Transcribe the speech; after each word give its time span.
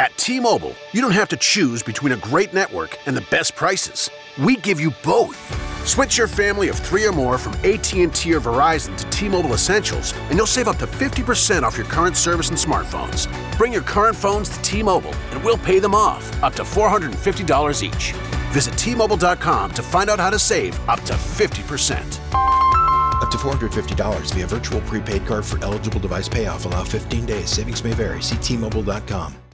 At 0.00 0.16
T-Mobile, 0.16 0.74
you 0.92 1.02
don't 1.02 1.10
have 1.10 1.28
to 1.28 1.36
choose 1.36 1.82
between 1.82 2.12
a 2.12 2.16
great 2.16 2.54
network 2.54 2.96
and 3.04 3.14
the 3.14 3.26
best 3.30 3.54
prices. 3.54 4.08
We 4.42 4.56
give 4.56 4.80
you 4.80 4.94
both. 5.04 5.36
Switch 5.86 6.16
your 6.16 6.26
family 6.26 6.70
of 6.70 6.76
3 6.76 7.04
or 7.04 7.12
more 7.12 7.36
from 7.36 7.52
AT&T 7.56 8.32
or 8.32 8.40
Verizon 8.40 8.96
to 8.96 9.10
T-Mobile 9.10 9.52
Essentials, 9.52 10.14
and 10.30 10.38
you'll 10.38 10.46
save 10.46 10.68
up 10.68 10.78
to 10.78 10.86
50% 10.86 11.64
off 11.64 11.76
your 11.76 11.84
current 11.84 12.16
service 12.16 12.48
and 12.48 12.56
smartphones. 12.56 13.28
Bring 13.58 13.74
your 13.74 13.82
current 13.82 14.16
phones 14.16 14.48
to 14.48 14.62
T-Mobile, 14.62 15.14
and 15.32 15.44
we'll 15.44 15.58
pay 15.58 15.78
them 15.78 15.94
off, 15.94 16.42
up 16.42 16.54
to 16.54 16.62
$450 16.62 17.82
each. 17.82 18.12
Visit 18.54 18.78
T-Mobile.com 18.78 19.72
to 19.74 19.82
find 19.82 20.08
out 20.08 20.18
how 20.18 20.30
to 20.30 20.38
save 20.38 20.80
up 20.88 21.00
to 21.02 21.12
50%. 21.12 22.00
Up 23.20 23.30
to 23.30 23.36
$450 23.36 24.32
via 24.32 24.46
virtual 24.46 24.80
prepaid 24.82 25.26
card 25.26 25.44
for 25.44 25.62
eligible 25.62 26.00
device 26.00 26.26
payoff. 26.26 26.64
Allow 26.64 26.84
15 26.84 27.26
days. 27.26 27.50
Savings 27.50 27.84
may 27.84 27.92
vary. 27.92 28.22
See 28.22 28.36
T-Mobile.com. 28.36 29.49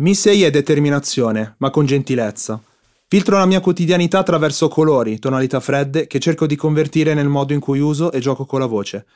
Missei 0.00 0.44
è 0.44 0.50
determinazione, 0.50 1.56
ma 1.58 1.70
con 1.70 1.84
gentilezza. 1.84 2.62
Filtro 3.08 3.36
la 3.36 3.46
mia 3.46 3.58
quotidianità 3.58 4.20
attraverso 4.20 4.68
colori, 4.68 5.18
tonalità 5.18 5.58
fredde 5.58 6.06
che 6.06 6.20
cerco 6.20 6.46
di 6.46 6.54
convertire 6.54 7.14
nel 7.14 7.26
modo 7.26 7.52
in 7.52 7.58
cui 7.58 7.80
uso 7.80 8.12
e 8.12 8.20
gioco 8.20 8.44
con 8.44 8.60
la 8.60 8.66
voce. 8.66 9.06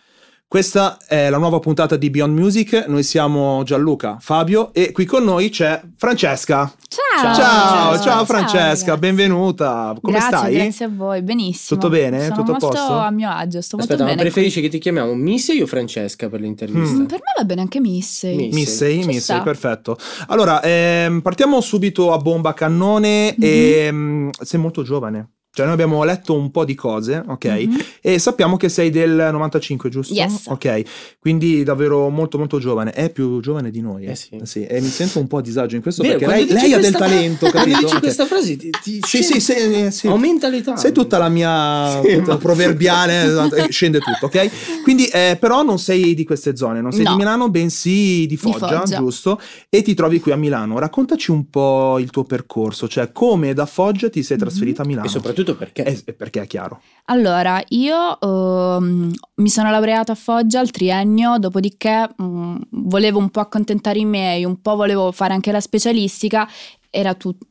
Questa 0.52 0.98
è 1.08 1.30
la 1.30 1.38
nuova 1.38 1.60
puntata 1.60 1.96
di 1.96 2.10
Beyond 2.10 2.38
Music. 2.38 2.84
Noi 2.86 3.02
siamo 3.04 3.62
Gianluca, 3.62 4.18
Fabio 4.20 4.74
e 4.74 4.92
qui 4.92 5.06
con 5.06 5.24
noi 5.24 5.48
c'è 5.48 5.80
Francesca. 5.96 6.70
Ciao. 6.88 7.34
Ciao, 7.34 7.94
ciao, 7.96 8.02
Ciao, 8.02 8.24
Francesca, 8.26 8.90
ragazzi. 8.90 8.98
benvenuta. 8.98 9.96
Come 9.98 10.18
grazie, 10.18 10.36
stai? 10.36 10.54
Grazie 10.56 10.84
a 10.84 10.90
voi, 10.94 11.22
benissimo. 11.22 11.80
Tutto 11.80 11.90
bene? 11.90 12.24
Sono 12.24 12.34
Tutto 12.34 12.50
a 12.52 12.58
molto 12.60 12.66
posto? 12.66 12.92
a 12.92 13.10
mio 13.10 13.30
agio, 13.30 13.62
sto 13.62 13.76
Aspetta, 13.76 14.02
molto 14.02 14.02
ma 14.02 14.08
bene. 14.10 14.20
preferisci 14.30 14.60
che 14.60 14.68
ti 14.68 14.78
chiamiamo 14.78 15.14
Missy 15.14 15.58
o 15.62 15.66
Francesca 15.66 16.28
per 16.28 16.40
l'intervista? 16.42 16.98
Mm. 16.98 17.04
Per 17.06 17.16
me 17.18 17.32
va 17.34 17.44
bene 17.44 17.60
anche 17.62 17.80
Missy. 17.80 18.36
Miss. 18.36 18.54
Missei, 18.54 19.00
Ci 19.00 19.06
Missei, 19.06 19.20
sta. 19.22 19.40
perfetto. 19.40 19.96
Allora, 20.26 20.60
ehm, 20.62 21.22
partiamo 21.22 21.62
subito 21.62 22.12
a 22.12 22.18
bomba 22.18 22.52
cannone. 22.52 23.34
Mhm. 23.38 23.42
ehm, 23.46 24.30
sei 24.38 24.60
molto 24.60 24.82
giovane. 24.82 25.30
Cioè, 25.54 25.66
noi 25.66 25.74
abbiamo 25.74 26.02
letto 26.02 26.32
un 26.34 26.50
po' 26.50 26.64
di 26.64 26.74
cose, 26.74 27.22
ok? 27.26 27.44
Mhm. 27.44 27.80
E 28.00 28.18
sappiamo 28.18 28.56
che 28.56 28.70
sei 28.70 28.88
del 28.88 29.28
95, 29.32 29.90
giusto? 29.90 30.14
Yes. 30.14 30.46
Ok, 30.46 30.82
quindi 31.18 31.62
davvero 31.62 32.08
molto 32.08 32.38
molto 32.38 32.58
giovane. 32.58 32.90
È 32.92 33.10
più 33.10 33.38
giovane 33.40 33.70
di 33.70 33.82
noi. 33.82 34.06
Eh 34.06 34.14
sì. 34.14 34.64
E 34.64 34.80
mi 34.80 34.88
sento 34.88 35.18
un 35.18 35.26
po' 35.26 35.36
a 35.36 35.40
disagio 35.42 35.76
in 35.76 35.82
questo 35.82 36.02
Vero, 36.02 36.16
perché 36.18 36.34
lei, 36.34 36.46
lei 36.46 36.72
ha 36.72 36.78
del 36.78 36.90
questa 36.90 36.98
fra- 36.98 37.06
talento, 37.06 37.50
Quando 37.50 37.58
capito? 37.58 37.78
dici 37.80 37.94
Ok. 37.94 38.00
questa 38.00 38.24
frase 38.24 38.56
ti, 38.56 38.70
ti 38.82 39.00
Sì, 39.06 39.22
sì, 39.22 39.40
sì, 39.40 39.52
eh, 39.52 39.90
sì. 39.90 40.06
aumenta 40.06 40.48
l'età. 40.48 40.76
Sei 40.78 40.90
tutta 40.92 41.18
la 41.18 41.28
mia 41.28 42.00
tutta 42.02 42.38
proverbiale, 42.38 43.22
esatto, 43.28 43.54
eh, 43.56 43.66
scende 43.70 43.98
tutto, 43.98 44.24
ok? 44.26 44.82
Quindi, 44.82 45.04
eh, 45.08 45.36
però 45.38 45.62
non 45.62 45.78
sei 45.78 46.14
di 46.14 46.24
queste 46.24 46.56
zone, 46.56 46.80
non 46.80 46.92
sei 46.92 47.04
No. 47.04 47.10
di 47.10 47.16
Milano, 47.18 47.50
bensì 47.50 48.24
di 48.26 48.38
Foggia, 48.38 48.80
Foggia. 48.80 48.96
giusto? 48.96 49.38
E 49.68 49.82
ti 49.82 49.92
trovi 49.92 50.18
qui 50.18 50.32
a 50.32 50.36
Milano. 50.36 50.78
Raccontaci 50.78 51.30
un 51.30 51.50
po' 51.50 51.98
il 51.98 52.08
tuo 52.08 52.24
percorso, 52.24 52.88
cioè 52.88 53.12
come 53.12 53.52
da 53.52 53.66
Foggia 53.66 54.08
ti 54.08 54.22
sei 54.22 54.38
trasferita 54.38 54.80
a 54.80 54.86
Milano. 54.86 55.06
E 55.06 55.10
soprattutto 55.10 55.40
perché? 55.44 55.84
Eh, 55.84 56.02
eh, 56.04 56.12
perché 56.12 56.42
è 56.42 56.46
chiaro. 56.46 56.80
Allora, 57.06 57.62
io 57.68 58.20
ehm, 58.20 59.12
mi 59.34 59.48
sono 59.48 59.70
laureata 59.70 60.12
a 60.12 60.14
Foggia 60.14 60.60
al 60.60 60.70
triennio, 60.70 61.38
dopodiché 61.38 62.08
mm, 62.20 62.56
volevo 62.70 63.18
un 63.18 63.30
po' 63.30 63.40
accontentare 63.40 63.98
i 63.98 64.04
miei, 64.04 64.44
un 64.44 64.60
po' 64.60 64.76
volevo 64.76 65.12
fare 65.12 65.34
anche 65.34 65.52
la 65.52 65.60
specialistica, 65.60 66.48
era 66.90 67.14
tutto... 67.14 67.46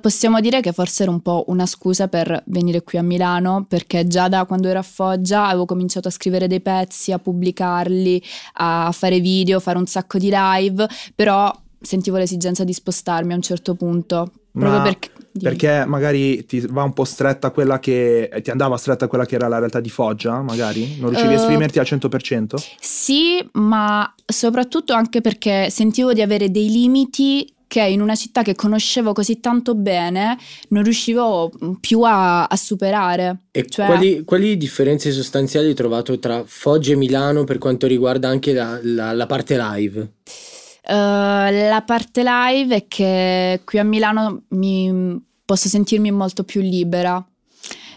Possiamo 0.00 0.40
dire 0.40 0.60
che 0.60 0.72
forse 0.72 1.04
era 1.04 1.12
un 1.12 1.20
po' 1.20 1.44
una 1.46 1.64
scusa 1.64 2.08
per 2.08 2.42
venire 2.46 2.82
qui 2.82 2.98
a 2.98 3.02
Milano, 3.02 3.66
perché 3.68 4.04
già 4.08 4.26
da 4.28 4.44
quando 4.44 4.66
ero 4.66 4.80
a 4.80 4.82
Foggia 4.82 5.46
avevo 5.46 5.64
cominciato 5.64 6.08
a 6.08 6.10
scrivere 6.10 6.48
dei 6.48 6.60
pezzi, 6.60 7.12
a 7.12 7.20
pubblicarli, 7.20 8.20
a 8.54 8.90
fare 8.90 9.20
video, 9.20 9.60
fare 9.60 9.78
un 9.78 9.86
sacco 9.86 10.18
di 10.18 10.28
live, 10.32 10.88
però 11.14 11.56
sentivo 11.80 12.16
l'esigenza 12.16 12.64
di 12.64 12.72
spostarmi 12.72 13.32
a 13.32 13.36
un 13.36 13.42
certo 13.42 13.76
punto. 13.76 14.32
Proprio 14.50 14.78
Ma 14.78 14.82
perché... 14.82 15.10
dimmi. 15.40 15.56
Perché 15.56 15.84
magari 15.86 16.44
ti 16.46 16.60
va 16.68 16.82
un 16.82 16.92
po' 16.92 17.04
stretta 17.04 17.50
quella 17.50 17.78
che 17.78 18.30
ti 18.42 18.50
andava 18.50 18.76
stretta 18.76 19.06
quella 19.08 19.26
che 19.26 19.34
era 19.36 19.48
la 19.48 19.58
realtà 19.58 19.80
di 19.80 19.90
Foggia, 19.90 20.40
magari? 20.42 20.96
Non 20.98 21.10
riuscivi 21.10 21.32
a 21.34 21.36
Eh, 21.36 21.40
esprimerti 21.40 21.78
al 21.78 21.86
100%? 21.86 22.54
Sì, 22.80 23.44
ma 23.52 24.12
soprattutto 24.26 24.92
anche 24.92 25.20
perché 25.20 25.68
sentivo 25.70 26.12
di 26.12 26.22
avere 26.22 26.50
dei 26.50 26.68
limiti 26.70 27.52
che 27.70 27.82
in 27.82 28.00
una 28.00 28.16
città 28.16 28.42
che 28.42 28.56
conoscevo 28.56 29.12
così 29.12 29.38
tanto 29.38 29.76
bene 29.76 30.36
non 30.70 30.82
riuscivo 30.82 31.52
più 31.78 32.00
a, 32.02 32.46
a 32.46 32.56
superare. 32.56 33.42
E 33.52 33.64
Cioè- 33.68 33.86
quali, 33.86 34.24
quali 34.24 34.56
differenze 34.56 35.12
sostanziali 35.12 35.68
hai 35.68 35.74
trovato 35.74 36.18
tra 36.18 36.42
Foggia 36.44 36.92
e 36.92 36.96
Milano 36.96 37.44
per 37.44 37.58
quanto 37.58 37.86
riguarda 37.86 38.28
anche 38.28 38.52
la, 38.52 38.80
la- 38.82 39.12
la 39.12 39.26
parte 39.26 39.56
live? 39.56 40.14
Eh, 40.82 40.92
la 41.68 41.82
parte 41.86 42.22
live 42.24 42.74
è 42.74 42.84
che 42.88 43.60
qui 43.64 43.78
a 43.78 43.84
Milano 43.84 44.42
mi, 44.48 44.90
posso 45.50 45.68
sentirmi 45.68 46.12
molto 46.12 46.44
più 46.44 46.60
libera. 46.60 47.20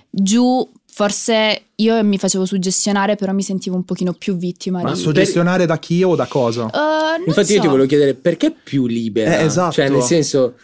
Giù 0.10 0.68
forse 0.92 1.62
io 1.76 2.04
mi 2.04 2.18
facevo 2.18 2.46
suggestionare, 2.46 3.16
però 3.16 3.32
mi 3.32 3.44
sentivo 3.44 3.76
un 3.76 3.84
pochino 3.86 4.14
più 4.14 4.36
vittima. 4.38 4.82
Ma 4.82 4.94
di- 4.94 5.00
suggestionare 5.00 5.68
da 5.68 5.78
chi 5.78 6.02
o 6.02 6.16
da 6.16 6.26
cosa? 6.26 6.64
Non 6.74 7.24
Infatti 7.28 7.52
io 7.54 7.60
ti 7.60 7.66
so. 7.66 7.70
volevo 7.70 7.88
chiedere 7.88 8.16
perché 8.16 8.50
più 8.52 8.88
libera? 8.88 9.38
Eh, 9.38 9.44
esatto. 9.46 9.74
Cioè 9.74 9.90
nel 9.90 10.02
senso... 10.02 10.56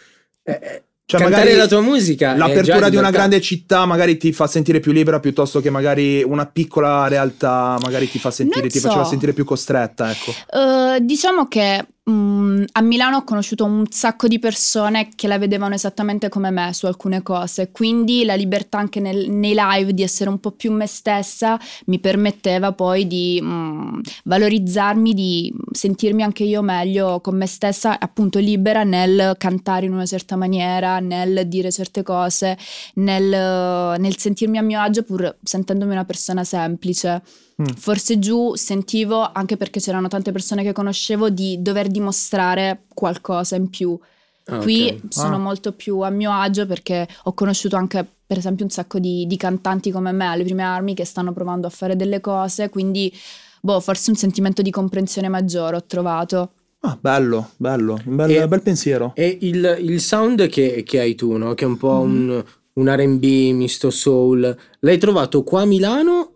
eh, 0.42 0.52
eh, 0.52 0.82
Cioè, 1.04 1.20
cantare 1.20 1.42
magari 1.44 1.56
la 1.56 1.66
tua 1.68 1.80
musica 1.80 2.34
L'apertura 2.34 2.88
di 2.88 2.96
una 2.96 3.06
libertà. 3.06 3.10
grande 3.10 3.40
città 3.40 3.86
magari 3.86 4.16
ti 4.16 4.32
fa 4.32 4.48
sentire 4.48 4.80
più 4.80 4.90
libera 4.90 5.20
piuttosto 5.20 5.60
che 5.60 5.70
magari 5.70 6.24
una 6.24 6.46
piccola 6.46 7.06
realtà 7.06 7.78
magari 7.82 8.08
ti 8.10 8.18
fa 8.18 8.32
sentire, 8.32 8.62
Non 8.62 8.68
ti 8.68 8.78
so. 8.80 8.88
faceva 8.88 9.04
sentire 9.04 9.32
più 9.32 9.44
costretta, 9.44 10.10
ecco. 10.10 10.32
Eh, 10.32 11.00
diciamo 11.04 11.46
che 11.46 11.84
mm, 12.08 12.64
a 12.72 12.80
Milano 12.82 13.16
ho 13.18 13.24
conosciuto 13.24 13.64
un 13.64 13.86
sacco 13.90 14.28
di 14.28 14.38
persone 14.38 15.10
che 15.14 15.26
la 15.26 15.38
vedevano 15.38 15.74
esattamente 15.74 16.28
come 16.28 16.50
me 16.50 16.72
su 16.72 16.86
alcune 16.86 17.22
cose, 17.22 17.70
quindi 17.72 18.24
la 18.24 18.34
libertà 18.34 18.78
anche 18.78 19.00
nel- 19.00 19.30
nei 19.30 19.54
live 19.56 19.92
di 19.92 20.02
essere 20.02 20.30
un 20.30 20.38
po' 20.38 20.52
più 20.52 20.72
me 20.72 20.86
stessa 20.86 21.58
mi 21.86 21.98
permetteva 21.98 22.72
poi 22.72 23.06
di 23.06 23.40
mm, 23.42 24.00
valorizzarmi, 24.24 25.14
di 25.14 25.52
sentirmi 25.72 26.22
anche 26.22 26.44
io 26.44 26.62
meglio 26.62 27.20
con 27.20 27.36
me 27.36 27.46
stessa, 27.46 27.98
appunto 27.98 28.38
libera 28.38 28.84
nel 28.84 29.34
cantare 29.38 29.86
in 29.86 29.92
una 29.92 30.06
certa 30.06 30.36
maniera, 30.36 31.00
nel 31.00 31.48
dire 31.48 31.70
certe 31.72 32.02
cose, 32.02 32.56
nel, 32.94 33.98
nel 33.98 34.16
sentirmi 34.16 34.58
a 34.58 34.62
mio 34.62 34.80
agio 34.80 35.02
pur 35.02 35.36
sentendomi 35.42 35.92
una 35.92 36.04
persona 36.04 36.44
semplice. 36.44 37.22
Mm. 37.60 37.64
Forse 37.76 38.18
giù 38.18 38.54
sentivo, 38.54 39.30
anche 39.32 39.56
perché 39.56 39.80
c'erano 39.80 40.08
tante 40.08 40.32
persone 40.32 40.62
che 40.62 40.72
conoscevo, 40.72 41.28
di 41.30 41.60
dover 41.60 41.88
dimostrare 41.88 42.84
qualcosa 42.94 43.56
in 43.56 43.68
più. 43.68 43.98
Ah, 44.46 44.58
Qui 44.58 44.88
ok. 44.88 45.12
sono 45.12 45.34
Ah. 45.34 45.38
molto 45.38 45.72
più 45.72 46.00
a 46.00 46.10
mio 46.10 46.32
agio 46.32 46.64
perché 46.66 47.06
ho 47.24 47.32
conosciuto 47.34 47.76
anche, 47.76 48.04
per 48.26 48.38
esempio, 48.38 48.64
un 48.64 48.70
sacco 48.70 48.98
di, 48.98 49.26
di 49.26 49.36
cantanti 49.36 49.90
come 49.90 50.10
me 50.12 50.26
alle 50.26 50.44
prime 50.44 50.62
armi 50.62 50.94
che 50.94 51.04
stanno 51.04 51.32
provando 51.32 51.66
a 51.66 51.70
fare 51.70 51.96
delle 51.96 52.20
cose, 52.20 52.68
quindi 52.70 53.12
boh, 53.60 53.80
forse 53.80 54.10
un 54.10 54.16
sentimento 54.16 54.62
di 54.62 54.70
comprensione 54.70 55.28
maggiore 55.28 55.76
ho 55.76 55.84
trovato. 55.84 56.52
Ah, 56.80 56.96
bello, 56.98 57.50
bello, 57.58 58.00
un 58.06 58.16
bel, 58.16 58.30
E- 58.30 58.48
bel 58.48 58.62
pensiero. 58.62 59.12
E 59.14 59.36
il, 59.42 59.76
il 59.82 60.00
sound 60.00 60.48
che, 60.48 60.82
che 60.82 60.98
hai 60.98 61.14
tu, 61.14 61.36
no? 61.36 61.52
Che 61.52 61.64
è 61.64 61.68
un 61.68 61.76
po' 61.76 61.98
un, 62.00 62.42
un 62.72 62.96
RB 62.96 63.22
misto 63.52 63.90
soul, 63.90 64.56
l'hai 64.80 64.96
trovato 64.98 65.42
qua 65.44 65.60
a 65.60 65.66
Milano 65.66 66.29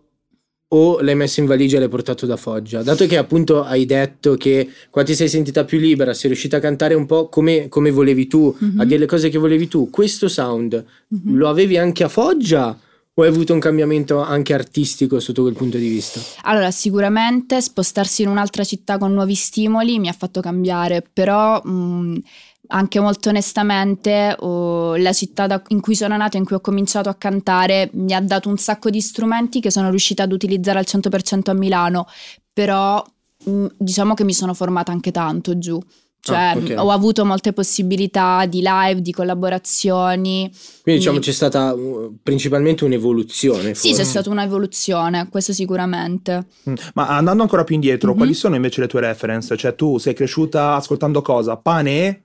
o 0.77 0.99
l'hai 0.99 1.15
messo 1.15 1.39
in 1.39 1.45
valigia 1.45 1.77
e 1.77 1.79
l'hai 1.79 1.87
portato 1.89 2.25
da 2.25 2.35
Foggia? 2.35 2.83
Dato 2.83 3.05
che 3.05 3.17
appunto 3.17 3.63
hai 3.63 3.85
detto 3.85 4.35
che 4.35 4.67
qua 4.89 5.03
ti 5.03 5.15
sei 5.15 5.29
sentita 5.29 5.63
più 5.63 5.79
libera, 5.79 6.13
sei 6.13 6.29
riuscita 6.29 6.57
a 6.57 6.59
cantare 6.59 6.93
un 6.95 7.05
po' 7.05 7.29
come, 7.29 7.69
come 7.69 7.91
volevi 7.91 8.27
tu, 8.27 8.53
Mhm. 8.59 8.79
a 8.81 8.85
dire 8.85 8.99
le 8.99 9.05
cose 9.05 9.29
che 9.29 9.37
volevi 9.37 9.67
tu, 9.69 9.89
questo 9.89 10.27
sound 10.27 10.83
Mhm. 11.07 11.35
lo 11.37 11.47
avevi 11.47 11.77
anche 11.77 12.03
a 12.03 12.09
Foggia 12.09 12.77
o 13.17 13.21
hai 13.23 13.29
avuto 13.29 13.53
un 13.53 13.59
cambiamento 13.59 14.19
anche 14.21 14.53
artistico 14.53 15.19
sotto 15.21 15.41
quel 15.41 15.55
punto 15.55 15.77
di 15.77 15.87
vista? 15.87 16.19
Allora, 16.43 16.69
sicuramente 16.71 17.61
spostarsi 17.61 18.23
in 18.23 18.27
un'altra 18.27 18.65
città 18.65 18.97
con 18.97 19.13
nuovi 19.13 19.35
stimoli 19.35 19.99
mi 19.99 20.09
ha 20.09 20.13
fatto 20.13 20.41
cambiare, 20.41 21.01
però 21.13 21.61
mh, 21.61 22.19
anche 22.67 22.99
molto 22.99 23.29
onestamente 23.29 24.35
oh, 24.39 24.97
la 24.97 25.13
città 25.13 25.47
da- 25.47 25.61
in 25.69 25.79
cui 25.79 25.95
sono 25.95 26.17
nata, 26.17 26.35
in 26.35 26.43
cui 26.43 26.57
ho 26.57 26.61
cominciato 26.61 27.07
a 27.07 27.15
cantare, 27.15 27.89
mi 27.93 28.13
ha 28.13 28.19
dato 28.19 28.49
un 28.49 28.57
sacco 28.57 28.89
di 28.89 28.99
strumenti 28.99 29.61
che 29.61 29.71
sono 29.71 29.89
riuscita 29.89 30.23
ad 30.23 30.33
utilizzare 30.33 30.79
al 30.79 30.85
100% 30.85 31.51
a 31.51 31.53
Milano, 31.53 32.07
però 32.51 33.01
mh, 33.45 33.65
diciamo 33.77 34.13
che 34.13 34.25
mi 34.25 34.33
sono 34.33 34.53
formata 34.53 34.91
anche 34.91 35.11
tanto 35.11 35.57
giù. 35.57 35.79
Cioè, 36.25 36.35
Ah, 36.35 36.53
ok. 36.57 36.73
ho 36.77 36.89
avuto 36.89 37.23
molte 37.23 37.53
possibilità 37.53 38.47
di 38.47 38.61
live, 38.63 38.99
di 39.01 39.11
collaborazioni. 39.11 40.51
Quindi 40.81 40.99
diciamo 41.01 41.17
Mm. 41.17 41.21
c'è 41.21 41.31
stata 41.31 41.71
uh, 41.73 42.17
principalmente 42.23 42.83
un'evoluzione. 42.83 43.75
Sì, 43.75 43.89
forse. 43.89 44.01
c'è 44.01 44.07
stata 44.09 44.29
un'evoluzione, 44.31 45.27
questo 45.29 45.53
sicuramente. 45.53 46.47
Mm. 46.67 46.73
Ma 46.95 47.09
andando 47.09 47.43
ancora 47.43 47.63
più 47.63 47.75
indietro, 47.75 48.11
Mhm. 48.11 48.17
quali 48.17 48.33
sono 48.33 48.55
invece 48.55 48.81
le 48.81 48.87
tue 48.87 49.01
reference? 49.01 49.55
Cioè 49.55 49.75
tu 49.75 49.99
sei 49.99 50.15
cresciuta 50.15 50.73
ascoltando 50.73 51.21
cosa? 51.21 51.57
Pane? 51.57 52.21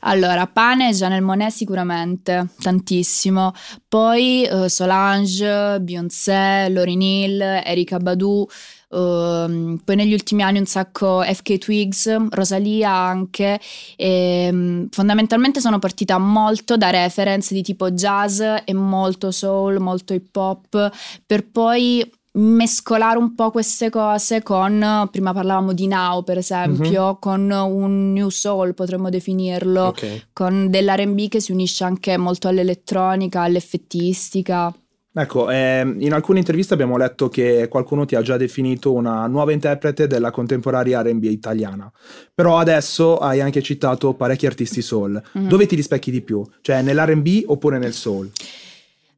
Allora, 0.00 0.46
Pane 0.46 0.88
e 0.88 0.92
Janelle 0.92 1.20
Monet 1.20 1.50
sicuramente, 1.50 2.48
tantissimo. 2.60 3.52
Poi 3.88 4.44
eh, 4.44 4.68
Solange, 4.68 5.78
Beyoncé, 5.80 6.68
Lauryn 6.70 7.00
Hill, 7.02 7.40
Erika 7.40 7.98
Badu. 7.98 8.46
Ehm, 8.94 9.80
poi 9.84 9.96
negli 9.96 10.12
ultimi 10.12 10.42
anni 10.42 10.58
un 10.58 10.66
sacco 10.66 11.22
FK 11.22 11.58
Twigs, 11.58 12.28
Rosalia 12.30 12.90
anche. 12.92 13.60
E, 13.96 14.48
mm, 14.52 14.84
fondamentalmente 14.90 15.60
sono 15.60 15.78
partita 15.78 16.18
molto 16.18 16.76
da 16.76 16.90
reference 16.90 17.52
di 17.54 17.62
tipo 17.62 17.90
jazz 17.90 18.40
e 18.64 18.72
molto 18.72 19.30
soul, 19.30 19.78
molto 19.80 20.14
hip 20.14 20.34
hop, 20.36 20.90
per 21.26 21.46
poi 21.50 22.08
mescolare 22.36 23.16
un 23.16 23.34
po' 23.36 23.52
queste 23.52 23.90
cose 23.90 24.42
con, 24.42 25.08
prima 25.10 25.32
parlavamo 25.32 25.72
di 25.72 25.86
Now 25.86 26.24
per 26.24 26.38
esempio, 26.38 27.16
con 27.20 27.48
un 27.48 28.12
new 28.12 28.28
soul 28.28 28.74
potremmo 28.74 29.08
definirlo, 29.08 29.84
Ok. 29.84 30.26
con 30.32 30.68
dell'R&B 30.68 31.28
che 31.28 31.40
si 31.40 31.52
unisce 31.52 31.84
anche 31.84 32.16
molto 32.16 32.48
all'elettronica, 32.48 33.42
all'effettistica. 33.42 34.74
Ecco, 35.16 35.48
ehm, 35.48 36.00
in 36.00 36.12
alcune 36.12 36.40
interviste 36.40 36.74
abbiamo 36.74 36.96
letto 36.96 37.28
che 37.28 37.68
qualcuno 37.68 38.04
ti 38.04 38.16
ha 38.16 38.22
già 38.22 38.36
definito 38.36 38.92
una 38.92 39.28
nuova 39.28 39.52
interprete 39.52 40.08
della 40.08 40.32
contemporanea 40.32 41.02
R&B 41.02 41.22
italiana, 41.24 41.90
però 42.34 42.58
adesso 42.58 43.18
hai 43.18 43.40
anche 43.40 43.62
citato 43.62 44.14
parecchi 44.14 44.46
artisti 44.46 44.82
soul. 44.82 45.22
Mhm. 45.32 45.46
Dove 45.46 45.66
ti 45.66 45.76
rispecchi 45.76 46.10
di 46.10 46.20
più? 46.20 46.44
Cioè 46.60 46.82
nell'R&B 46.82 47.44
oppure 47.46 47.78
nel 47.78 47.92
soul? 47.92 48.28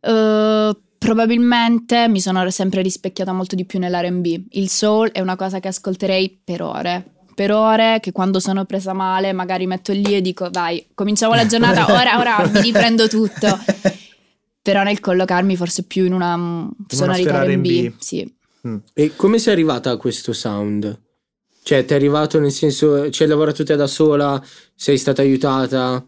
Eh, 0.01 0.77
probabilmente 0.99 2.09
mi 2.09 2.21
sono 2.21 2.51
sempre 2.51 2.83
rispecchiata 2.83 3.33
molto 3.33 3.57
di 3.57 3.65
più 3.65 3.79
nell'R&B. 3.79 4.49
Il 4.51 4.69
soul 4.69 5.11
è 5.13 5.21
una 5.21 5.37
cosa 5.37 5.61
che 5.61 5.69
ascolterei 5.69 6.41
per 6.45 6.61
ore. 6.61 7.05
Per 7.35 7.51
ore 7.51 8.01
che 8.01 8.13
quando 8.13 8.39
sono 8.39 8.67
presa 8.67 8.93
male 8.93 9.33
magari 9.33 9.67
metto 9.67 9.93
lì 9.93 10.15
e 10.15 10.21
dico 10.21 10.51
dai, 10.51 10.89
cominciamo 10.95 11.35
la 11.35 11.47
giornata, 11.47 11.87
ora, 11.93 12.19
ora 12.19 12.51
mi 12.53 12.61
riprendo 12.61 13.09
tutto. 13.09 13.59
Però 14.71 14.83
nel 14.83 14.99
collocarmi 14.99 15.57
forse 15.57 15.85
più 15.85 16.05
in 16.05 16.13
una 16.13 16.37
mm, 16.37 16.69
sonorità 16.89 17.37
sfera 17.37 17.45
R&B, 17.45 17.67
R&B. 17.67 17.93
sì. 17.99 18.35
E 18.95 19.15
come 19.15 19.39
sei 19.39 19.53
arrivata 19.53 19.91
a 19.91 19.97
questo 19.97 20.33
sound? 20.33 21.03
Cioè, 21.63 21.85
ti 21.85 21.93
è 21.93 21.97
arrivato 21.97 22.41
nel 22.41 22.51
senso, 22.51 23.11
ci 23.11 23.23
hai 23.23 23.29
lavorato 23.29 23.63
te 23.65 23.77
da 23.77 23.87
sola? 23.87 24.43
Sei 24.75 24.99
stata 24.99 25.23
aiutata? 25.23 26.05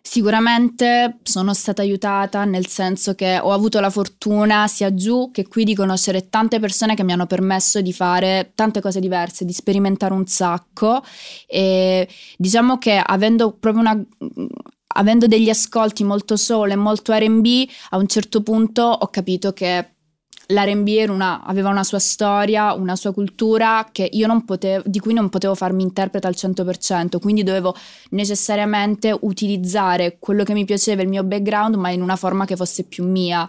Sicuramente 0.00 1.18
sono 1.22 1.52
stata 1.52 1.82
aiutata 1.82 2.44
nel 2.44 2.66
senso 2.66 3.14
che 3.14 3.38
ho 3.38 3.52
avuto 3.52 3.80
la 3.80 3.90
fortuna 3.90 4.66
sia 4.68 4.94
giù 4.94 5.30
che 5.32 5.46
qui 5.46 5.64
di 5.64 5.74
conoscere 5.74 6.28
tante 6.28 6.60
persone 6.60 6.94
che 6.94 7.02
mi 7.02 7.12
hanno 7.12 7.26
permesso 7.26 7.80
di 7.80 7.92
fare 7.92 8.52
tante 8.54 8.80
cose 8.80 9.00
diverse, 9.00 9.44
di 9.44 9.52
sperimentare 9.52 10.14
un 10.14 10.26
sacco 10.26 11.02
e 11.46 12.08
diciamo 12.38 12.78
che 12.78 13.02
avendo 13.04 13.52
proprio 13.52 13.82
una 13.82 14.00
avendo 14.88 15.26
degli 15.26 15.48
ascolti 15.48 16.04
molto 16.04 16.36
soul 16.36 16.70
e 16.70 16.76
molto 16.76 17.12
R&B, 17.12 17.68
a 17.90 17.96
un 17.96 18.06
certo 18.06 18.42
punto 18.42 18.82
ho 18.82 19.08
capito 19.08 19.52
che 19.52 19.90
l'R&B 20.48 21.06
una- 21.10 21.42
aveva 21.44 21.70
una 21.70 21.82
sua 21.82 21.98
storia, 21.98 22.72
una 22.72 22.94
sua 22.94 23.12
cultura 23.12 23.88
potevo, 24.44 24.82
di 24.86 25.00
cui 25.00 25.12
non 25.12 25.28
potevo 25.28 25.54
farmi 25.54 25.82
interprete 25.82 26.26
al 26.26 26.34
100%, 26.36 27.18
quindi 27.18 27.42
dovevo 27.42 27.74
necessariamente 28.10 29.16
utilizzare 29.22 30.18
quello 30.18 30.44
che 30.44 30.52
mi 30.52 30.64
piaceva, 30.64 31.02
il 31.02 31.08
mio 31.08 31.24
background, 31.24 31.74
ma 31.74 31.90
in 31.90 32.02
una 32.02 32.16
forma 32.16 32.44
che 32.44 32.56
fosse 32.56 32.84
più 32.84 33.04
mia, 33.04 33.48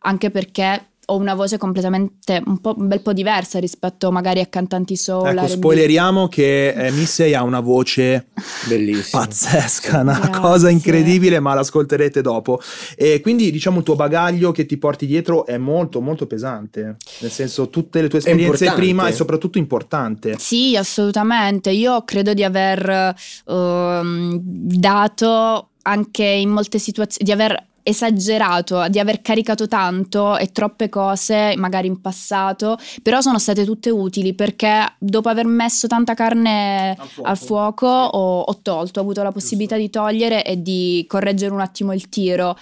anche 0.00 0.30
perché 0.30 0.89
ho 1.10 1.16
una 1.16 1.34
voce 1.34 1.58
completamente 1.58 2.40
un, 2.44 2.60
po', 2.60 2.74
un 2.76 2.86
bel 2.86 3.00
po' 3.00 3.12
diversa 3.12 3.58
rispetto 3.58 4.10
magari 4.12 4.40
a 4.40 4.46
cantanti 4.46 4.96
soul. 4.96 5.26
ecco, 5.26 5.48
spoileriamo 5.48 6.28
che 6.28 6.68
eh, 6.68 6.90
Missy 6.92 7.34
ha 7.34 7.42
una 7.42 7.60
voce 7.60 8.28
Bellissimo. 8.68 9.22
pazzesca, 9.22 10.00
una 10.00 10.18
Grazie. 10.18 10.40
cosa 10.40 10.70
incredibile, 10.70 11.40
ma 11.40 11.54
l'ascolterete 11.54 12.20
dopo. 12.20 12.60
E 12.96 13.20
quindi 13.20 13.50
diciamo 13.50 13.78
il 13.78 13.84
tuo 13.84 13.96
bagaglio 13.96 14.52
che 14.52 14.66
ti 14.66 14.76
porti 14.76 15.06
dietro 15.06 15.44
è 15.46 15.58
molto 15.58 16.00
molto 16.00 16.26
pesante, 16.26 16.96
nel 17.18 17.30
senso 17.30 17.68
tutte 17.68 18.00
le 18.00 18.08
tue 18.08 18.18
esperienze 18.18 18.72
prima 18.72 19.08
e 19.08 19.12
soprattutto 19.12 19.58
importante. 19.58 20.36
Sì, 20.38 20.76
assolutamente. 20.76 21.70
Io 21.70 22.04
credo 22.04 22.34
di 22.34 22.44
aver 22.44 23.14
ehm, 23.46 24.38
dato 24.40 25.68
anche 25.82 26.24
in 26.24 26.50
molte 26.50 26.78
situazioni, 26.78 27.24
di 27.24 27.32
aver 27.32 27.68
esagerato, 27.90 28.88
di 28.88 28.98
aver 28.98 29.20
caricato 29.20 29.68
tanto 29.68 30.36
e 30.36 30.50
troppe 30.52 30.88
cose 30.88 31.54
magari 31.56 31.86
in 31.86 32.00
passato, 32.00 32.78
però 33.02 33.20
sono 33.20 33.38
state 33.38 33.64
tutte 33.64 33.90
utili 33.90 34.34
perché 34.34 34.94
dopo 34.98 35.28
aver 35.28 35.46
messo 35.46 35.86
tanta 35.86 36.14
carne 36.14 36.96
Al 36.98 37.08
fuoco. 37.08 37.28
al 37.28 37.38
fuoco 37.38 37.86
ho, 37.86 38.40
ho 38.40 38.58
tolto, 38.62 39.00
ho 39.00 39.02
avuto 39.02 39.22
la 39.22 39.32
possibilità 39.32 39.76
di 39.76 39.90
togliere 39.90 40.44
e 40.44 40.60
di 40.60 41.04
correggere 41.08 41.52
un 41.52 41.60
attimo 41.60 41.92
il 41.92 42.08
tiro. 42.08 42.56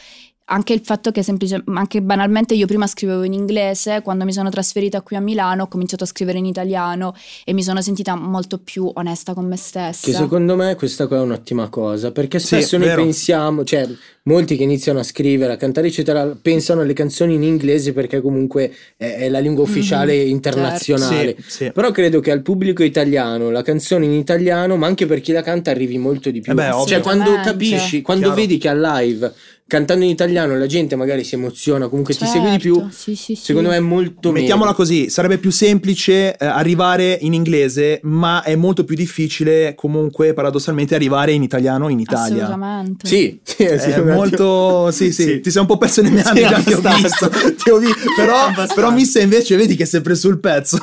Anche 0.51 0.73
il 0.73 0.81
fatto 0.83 1.11
che 1.11 1.23
semplicemente, 1.23 1.71
anche 1.75 2.01
banalmente 2.01 2.55
io 2.55 2.67
prima 2.67 2.87
scrivevo 2.87 3.23
in 3.23 3.35
inglese, 3.35 4.01
quando 4.03 4.25
mi 4.25 4.33
sono 4.33 4.49
trasferita 4.49 5.03
qui 5.03 5.15
a 5.17 5.21
Milano 5.21 5.65
ho 5.65 5.69
cominciato 5.69 6.05
a 6.05 6.07
scrivere 6.07 6.39
in 6.39 6.47
italiano 6.47 7.15
e 7.45 7.53
mi 7.53 7.63
sono 7.63 7.83
sentita 7.83 8.15
molto 8.15 8.57
più 8.59 8.91
onesta 8.95 9.35
con 9.35 9.47
me 9.47 9.57
stessa. 9.57 10.07
Che 10.07 10.13
secondo 10.17 10.57
me 10.57 10.75
questa 10.75 11.07
qua 11.07 11.19
è 11.19 11.21
un'ottima 11.21 11.69
cosa, 11.69 12.13
perché 12.13 12.39
Sì, 12.39 12.47
spesso 12.47 12.79
noi 12.79 12.87
vero. 12.89 13.03
pensiamo, 13.03 13.63
cioè 13.63 13.87
molti 14.23 14.57
che 14.57 14.63
iniziano 14.63 15.01
a 15.01 15.03
scrivere, 15.03 15.53
a 15.53 15.57
cantare 15.57 15.89
eccetera, 15.89 16.35
pensano 16.41 16.81
alle 16.81 16.95
canzoni 16.95 17.35
in 17.35 17.43
inglese 17.43 17.93
perché 17.93 18.23
comunque 18.23 18.73
è, 18.97 19.17
è 19.17 19.29
la 19.29 19.41
lingua 19.41 19.65
ufficiale 19.65 20.23
Mhm, 20.25 20.31
internazionale. 20.31 21.37
Sì, 21.41 21.51
sì. 21.65 21.71
Però 21.73 21.91
credo 21.91 22.21
che 22.21 22.31
al 22.31 22.41
pubblico 22.41 22.83
italiano 22.83 23.51
la 23.51 23.63
canzone 23.63 24.07
in 24.07 24.13
italiano, 24.13 24.77
ma 24.77 24.87
anche 24.87 25.05
per 25.05 25.21
chi 25.21 25.33
la 25.33 25.43
canta, 25.43 25.71
arrivi 25.71 25.99
molto 25.99 26.31
di 26.31 26.41
più. 26.41 26.53
Eh 26.53 26.55
beh, 26.55 26.71
ovvio. 26.71 26.87
cioè, 26.95 27.01
quando 27.03 27.39
capisci, 27.43 28.01
quando 28.01 28.25
Chiaro. 28.29 28.41
vedi 28.41 28.57
che 28.57 28.69
al 28.69 28.81
live 28.81 29.33
cantando 29.69 30.03
in 30.03 30.11
italiano 30.11 30.57
la 30.57 30.67
gente 30.67 30.97
magari 30.97 31.23
si 31.25 31.35
emoziona, 31.35 31.89
comunque 31.89 32.15
ti 32.15 32.25
segue 32.25 32.51
di 32.53 32.59
più, 32.59 32.77
Certo, 32.77 32.91
sì, 32.91 33.15
sì, 33.15 33.35
sì. 33.35 33.43
secondo 33.45 33.69
me 33.69 33.77
è 33.77 33.81
molto 33.81 34.33
Mettiamola 34.33 34.71
meglio. 34.71 34.75
così, 34.83 35.11
sarebbe 35.11 35.37
più 35.37 35.51
semplice 35.51 36.37
eh, 36.37 36.47
arrivare 36.47 37.19
in 37.21 37.35
inglese, 37.35 38.01
ma 38.05 38.43
è 38.43 38.57
molto 38.57 38.85
più 38.85 38.97
difficile 38.97 39.75
comunque 39.77 40.33
paradossalmente 40.33 40.95
arrivare 40.95 41.33
in 41.33 41.43
italiano 41.43 41.91
in 41.91 42.01
Italia. 42.01 42.45
Assolutamente. 42.47 43.07
Sì, 43.07 43.39
sì, 43.45 43.63
È 43.65 43.79
sì, 43.79 44.01
molto 44.01 44.91
sì, 44.91 45.13
sì, 45.13 45.23
Sì. 45.23 45.41
ti 45.41 45.51
sei 45.51 45.61
un 45.61 45.67
po' 45.69 45.77
perso 45.77 46.01
nei 46.01 46.13
miei 46.13 46.25
Sì, 46.25 46.31
anni 46.31 46.41
già 46.49 46.61
ti 46.63 46.73
ho 46.73 46.81
visto, 46.81 47.29
ti 47.63 47.71
ho 47.71 47.77
vi- 47.79 47.95
però, 48.17 48.51
però 48.75 48.91
Missa 48.91 49.21
invece 49.21 49.55
vedi 49.57 49.77
che 49.77 49.83
è 49.83 49.87
sempre 49.87 50.15
sul 50.15 50.41
pezzo 50.41 50.79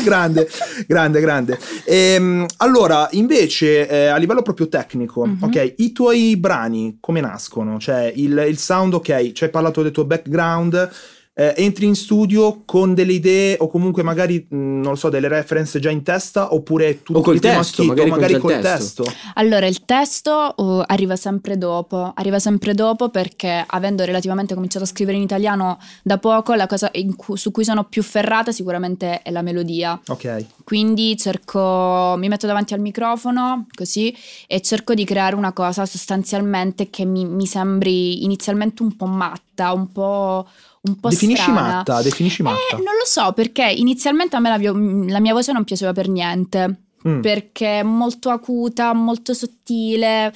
grande 0.04 0.48
grande 0.86 1.20
grande 1.20 1.58
Ehm, 1.84 2.46
allora 2.58 3.08
invece 3.12 3.88
eh, 3.88 4.06
a 4.06 4.16
livello 4.16 4.42
proprio 4.42 4.68
tecnico 4.68 5.24
Mhm. 5.26 5.38
ok 5.42 5.74
i 5.78 5.92
tuoi 5.92 6.36
brani 6.36 6.98
come 7.00 7.20
nascono 7.20 7.78
cioè 7.78 8.12
il, 8.14 8.44
il 8.48 8.58
sound 8.58 8.94
ok 8.94 9.32
ci 9.32 9.44
hai 9.44 9.50
parlato 9.50 9.82
del 9.82 9.92
tuo 9.92 10.04
background 10.04 10.90
eh, 11.38 11.54
entri 11.56 11.86
in 11.86 11.94
studio 11.94 12.62
con 12.64 12.94
delle 12.94 13.12
idee 13.12 13.56
o 13.60 13.68
comunque 13.68 14.02
magari 14.02 14.44
mh, 14.48 14.56
non 14.56 14.82
lo 14.82 14.94
so 14.96 15.08
delle 15.08 15.28
reference 15.28 15.78
già 15.78 15.88
in 15.88 16.02
testa 16.02 16.52
oppure 16.52 17.04
tutto 17.04 17.20
O 17.20 17.22
col 17.22 17.38
testo, 17.38 17.62
scritto, 17.62 17.84
magari 17.84 18.10
magari 18.10 18.38
col 18.38 18.58
testo. 18.58 19.04
testo 19.04 19.12
Allora, 19.34 19.66
il 19.66 19.84
testo 19.84 20.54
uh, 20.56 20.82
arriva 20.84 21.14
sempre 21.14 21.56
dopo, 21.56 22.10
arriva 22.16 22.40
sempre 22.40 22.74
dopo 22.74 23.08
perché 23.10 23.64
avendo 23.64 24.04
relativamente 24.04 24.54
cominciato 24.54 24.84
a 24.84 24.88
scrivere 24.88 25.16
in 25.16 25.22
italiano 25.22 25.78
da 26.02 26.18
poco, 26.18 26.54
la 26.54 26.66
cosa 26.66 26.90
in 26.94 27.14
cui- 27.14 27.36
su 27.36 27.52
cui 27.52 27.62
sono 27.62 27.84
più 27.84 28.02
ferrata 28.02 28.50
sicuramente 28.50 29.22
è 29.22 29.30
la 29.30 29.42
melodia. 29.42 30.00
ok 30.08 30.44
Quindi 30.64 31.16
cerco, 31.16 32.16
mi 32.18 32.26
metto 32.26 32.48
davanti 32.48 32.74
al 32.74 32.80
microfono 32.80 33.68
così 33.76 34.12
e 34.48 34.60
cerco 34.60 34.92
di 34.92 35.04
creare 35.04 35.36
una 35.36 35.52
cosa 35.52 35.86
sostanzialmente 35.86 36.90
che 36.90 37.04
mi, 37.04 37.24
mi 37.24 37.46
sembri 37.46 38.24
inizialmente 38.24 38.82
un 38.82 38.96
po' 38.96 39.06
matta, 39.06 39.72
un 39.72 39.92
po', 39.92 40.46
un 40.82 41.00
po' 41.00 41.08
definisci 41.08 41.42
strana. 41.42 41.60
matta 41.60 42.02
definisci 42.02 42.42
matta 42.42 42.76
Eh, 42.76 42.76
non 42.76 42.94
lo 42.98 43.04
so 43.04 43.32
perché 43.32 43.64
inizialmente 43.68 44.36
a 44.36 44.40
me 44.40 44.48
la, 44.50 44.58
mia- 44.58 45.12
la 45.12 45.20
mia 45.20 45.32
voce 45.32 45.52
non 45.52 45.64
piaceva 45.64 45.92
per 45.92 46.08
niente. 46.08 46.82
Mm. 47.06 47.20
Perché 47.20 47.78
è 47.80 47.82
molto 47.84 48.28
acuta, 48.30 48.92
molto 48.92 49.32
sottile. 49.32 50.32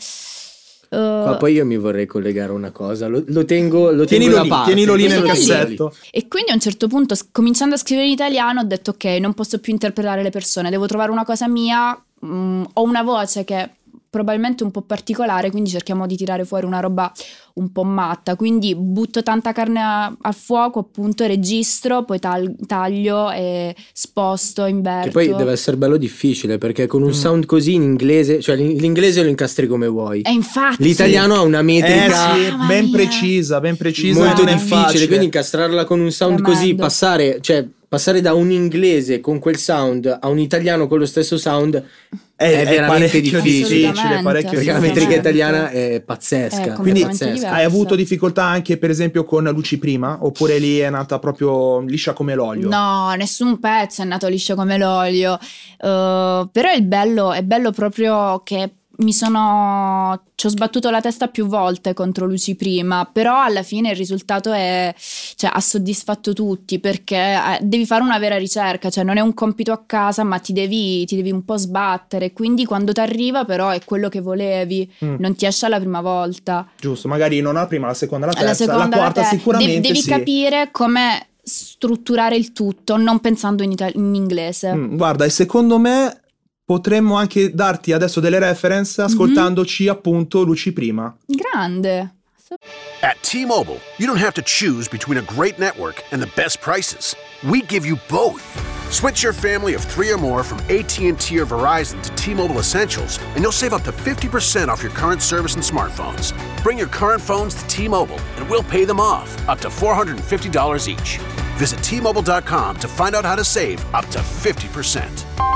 eh, 0.90 0.96
Ma 0.96 1.36
poi 1.36 1.54
io 1.54 1.66
mi 1.66 1.76
vorrei 1.76 2.06
collegare 2.06 2.50
a 2.50 2.54
una 2.54 2.70
cosa, 2.70 3.08
lo, 3.08 3.22
lo 3.26 3.44
tengo, 3.44 3.90
lo 3.90 4.04
tengo 4.04 4.40
lì, 4.40 4.48
parte. 4.48 4.66
tienilo 4.66 4.94
lì 4.94 5.08
nel 5.08 5.22
cassetto. 5.22 5.92
E 6.10 6.28
quindi 6.28 6.50
a 6.52 6.54
un 6.54 6.60
certo 6.60 6.86
punto, 6.86 7.16
cominciando 7.32 7.74
a 7.74 7.78
scrivere 7.78 8.06
in 8.06 8.12
italiano, 8.12 8.60
ho 8.60 8.64
detto: 8.64 8.90
Ok, 8.92 9.04
non 9.20 9.34
posso 9.34 9.58
più 9.58 9.72
interpretare 9.72 10.22
le 10.22 10.30
persone, 10.30 10.70
devo 10.70 10.86
trovare 10.86 11.10
una 11.10 11.24
cosa 11.24 11.48
mia. 11.48 12.00
mm, 12.24 12.62
ho 12.74 12.82
una 12.82 13.02
voce 13.02 13.44
che 13.44 13.68
probabilmente 14.22 14.62
un 14.62 14.70
po' 14.70 14.82
particolare, 14.82 15.50
quindi 15.50 15.70
cerchiamo 15.70 16.06
di 16.06 16.16
tirare 16.16 16.44
fuori 16.44 16.66
una 16.66 16.80
roba 16.80 17.10
un 17.54 17.72
po' 17.72 17.82
matta. 17.82 18.36
Quindi 18.36 18.74
butto 18.74 19.22
tanta 19.22 19.52
carne 19.52 19.80
a- 19.80 20.14
al 20.20 20.34
fuoco, 20.34 20.80
appunto, 20.80 21.24
registro, 21.26 22.04
poi 22.04 22.18
tal- 22.18 22.54
taglio 22.66 23.30
e 23.30 23.74
sposto, 23.94 24.66
inverto. 24.66 25.06
Che 25.06 25.12
poi 25.30 25.34
deve 25.34 25.52
essere 25.52 25.78
bello 25.78 25.96
difficile 25.96 26.58
perché 26.58 26.86
con 26.86 27.00
un 27.00 27.08
Mm. 27.08 27.12
sound 27.12 27.46
così 27.46 27.72
in 27.72 27.80
inglese, 27.82 28.38
cioè 28.42 28.54
l'in- 28.56 28.76
l'inglese 28.76 29.22
lo 29.22 29.30
incastri 29.30 29.66
come 29.66 29.86
vuoi. 29.86 30.20
E 30.20 30.30
infatti. 30.30 30.82
L'italiano 30.82 31.34
ha 31.36 31.40
una 31.40 31.60
Eh 31.60 31.62
metrica 31.62 32.34
sì, 32.34 32.54
ben 32.66 32.84
mia. 32.84 32.92
precisa, 32.94 33.60
ben 33.60 33.76
precisa. 33.78 34.24
molto 34.26 34.44
difficile, 34.44 34.76
facile. 34.76 35.06
quindi 35.06 35.24
incastrarla 35.24 35.84
con 35.86 36.00
un 36.00 36.10
sound 36.12 36.42
così, 36.42 36.56
Tremendo. 36.58 36.82
passare, 36.82 37.38
cioè 37.40 37.66
passare 37.92 38.22
da 38.22 38.32
un 38.32 38.50
inglese 38.50 39.20
con 39.20 39.38
quel 39.38 39.58
sound 39.58 40.18
a 40.18 40.26
un 40.28 40.38
italiano 40.38 40.86
con 40.86 40.98
lo 40.98 41.04
stesso 41.04 41.36
sound 41.36 41.74
È, 42.34 42.42
È 42.42 42.64
veramente 42.64 43.20
parecchio 43.20 43.40
difficile. 43.42 44.22
parecchio 44.22 44.52
perché 44.52 44.72
la 44.72 44.78
metrica 44.78 45.14
italiana 45.14 45.68
è 45.68 46.00
pazzesca. 46.00 46.62
È 46.62 46.70
è 46.70 46.72
Quindi 46.72 47.02
pazzesca. 47.02 47.50
Hai 47.52 47.64
avuto 47.64 47.94
difficoltà 47.94 48.44
anche 48.44 48.78
per 48.78 48.88
esempio 48.88 49.24
con 49.24 49.44
Luci 49.44 49.76
prima? 49.76 50.16
Oppure 50.22 50.58
lì 50.58 50.78
è 50.78 50.88
nata 50.88 51.18
proprio 51.18 51.80
liscia 51.80 52.14
come 52.14 52.34
l'olio? 52.34 52.70
No, 52.70 53.12
nessun 53.14 53.60
pezzo 53.60 54.00
è 54.00 54.06
nato 54.06 54.26
liscio 54.26 54.54
come 54.54 54.78
l'olio. 54.78 55.34
Uh, 55.34 56.48
però 56.50 56.72
il 56.74 56.84
bello, 56.84 57.34
è 57.34 57.42
bello 57.42 57.72
proprio 57.72 58.40
che 58.42 58.70
mi 58.98 59.12
sono. 59.12 60.22
ci 60.34 60.46
ho 60.46 60.48
sbattuto 60.50 60.90
la 60.90 61.00
testa 61.00 61.28
più 61.28 61.46
volte 61.46 61.94
contro 61.94 62.26
Luci 62.26 62.54
prima, 62.56 63.08
però 63.10 63.40
alla 63.40 63.62
fine 63.62 63.90
il 63.90 63.96
risultato 63.96 64.52
è. 64.52 64.94
cioè, 65.36 65.50
ha 65.52 65.60
soddisfatto 65.60 66.32
tutti 66.32 66.78
perché 66.78 67.16
eh, 67.16 67.58
devi 67.62 67.86
fare 67.86 68.02
una 68.02 68.18
vera 68.18 68.36
ricerca, 68.36 68.90
cioè 68.90 69.04
non 69.04 69.16
è 69.16 69.20
un 69.20 69.34
compito 69.34 69.72
a 69.72 69.82
casa, 69.86 70.24
ma 70.24 70.38
ti 70.38 70.52
devi, 70.52 71.04
ti 71.06 71.16
devi 71.16 71.30
un 71.30 71.44
po' 71.44 71.56
sbattere. 71.56 72.32
Quindi 72.32 72.64
quando 72.64 72.92
ti 72.92 73.00
arriva, 73.00 73.44
però, 73.44 73.70
è 73.70 73.80
quello 73.84 74.08
che 74.08 74.20
volevi, 74.20 74.90
Mm, 75.04 75.16
non 75.18 75.34
ti 75.34 75.46
esce 75.46 75.66
alla 75.66 75.78
prima 75.78 76.00
volta. 76.00 76.68
Giusto, 76.78 77.08
magari 77.08 77.40
non 77.40 77.54
la 77.54 77.66
prima, 77.66 77.86
la 77.86 77.94
seconda, 77.94 78.26
la 78.26 78.32
terza, 78.32 78.46
Alla 78.46 78.54
seconda, 78.56 78.96
la 78.96 79.02
quarta 79.02 79.22
te- 79.22 79.36
sicuramente 79.36 79.72
devi, 79.74 79.86
devi 79.88 80.00
sì. 80.00 80.08
capire 80.08 80.68
come 80.70 81.26
strutturare 81.42 82.36
il 82.36 82.52
tutto, 82.52 82.96
non 82.96 83.20
pensando 83.20 83.62
in, 83.62 83.72
itali- 83.72 83.96
in 83.96 84.14
inglese. 84.14 84.72
Mm, 84.74 84.96
guarda, 84.96 85.24
e 85.24 85.30
secondo 85.30 85.78
me 85.78 86.21
potremmo 86.72 87.16
anche 87.16 87.54
darti 87.54 87.92
adesso 87.92 88.18
delle 88.18 88.38
reference 88.38 89.02
mhm. 89.02 89.08
ascoltandoci 89.08 89.88
appunto 89.88 90.42
Luci 90.42 90.72
prima. 90.72 91.14
Grande. 91.26 92.14
At 93.00 93.16
T-Mobile, 93.22 93.80
you 93.98 94.06
don't 94.06 94.20
have 94.20 94.34
to 94.34 94.42
choose 94.42 94.86
between 94.86 95.18
a 95.18 95.22
great 95.22 95.58
network 95.58 96.02
and 96.12 96.20
the 96.20 96.30
best 96.34 96.60
prices. 96.60 97.14
We 97.44 97.62
give 97.62 97.86
you 97.86 97.98
both. 98.08 98.42
Switch 98.90 99.22
your 99.22 99.32
family 99.32 99.74
of 99.74 99.82
three 99.82 100.10
or 100.10 100.18
more 100.18 100.42
from 100.44 100.58
AT&T 100.68 101.38
or 101.38 101.46
Verizon 101.46 102.02
to 102.02 102.10
T-Mobile 102.14 102.58
Essentials, 102.58 103.18
and 103.34 103.42
you'll 103.42 103.52
save 103.52 103.72
up 103.72 103.82
to 103.84 103.92
50% 103.92 104.68
off 104.68 104.82
your 104.82 104.92
current 104.92 105.22
service 105.22 105.54
and 105.54 105.64
smartphones. 105.64 106.34
Bring 106.62 106.76
your 106.76 106.88
current 106.88 107.22
phones 107.22 107.54
to 107.54 107.66
T-Mobile, 107.68 108.20
and 108.36 108.48
we'll 108.50 108.62
pay 108.62 108.84
them 108.84 109.00
off, 109.00 109.30
up 109.48 109.60
to 109.60 109.68
$450 109.68 110.88
each. 110.88 111.18
Visit 111.56 111.82
T-Mobile.com 111.82 112.76
to 112.78 112.88
find 112.88 113.14
out 113.14 113.24
how 113.24 113.36
to 113.36 113.44
save 113.44 113.82
up 113.94 114.06
to 114.08 114.18
50%. 114.18 115.51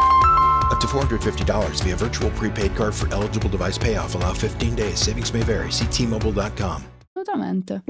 Up 0.77 0.83
to 0.83 0.89
$450 0.89 1.83
via 1.85 1.97
virtual 1.97 2.31
prepaid 2.33 2.77
card 2.77 2.95
for 2.95 3.11
eligible 3.11 3.49
device 3.49 3.79
payoff. 3.79 4.15
Allow 4.15 4.35
15 4.35 4.75
days. 4.75 4.99
Savings 4.99 5.33
may 5.33 5.43
vary. 5.43 5.73
See 5.73 5.87
T-Mobile.com. 5.87 6.85
Assolutamente. 7.15 7.83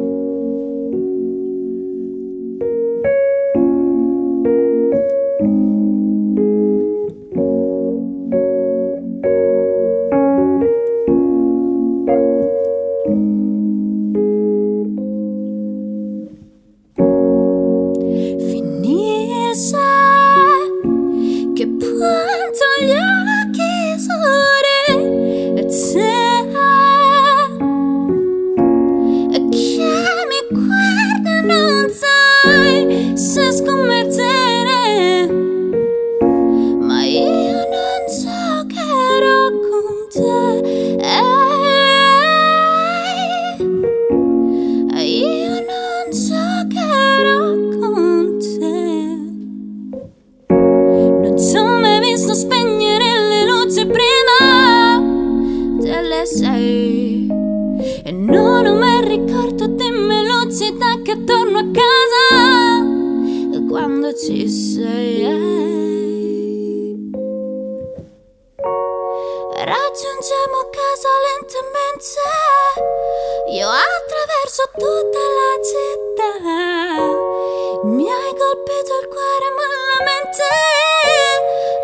Mi 77.86 78.02
hai 78.02 78.32
colpito 78.34 78.92
il 79.00 79.06
cuore 79.06 79.48
ma 79.54 79.62
la 79.86 80.00
mente 80.08 80.50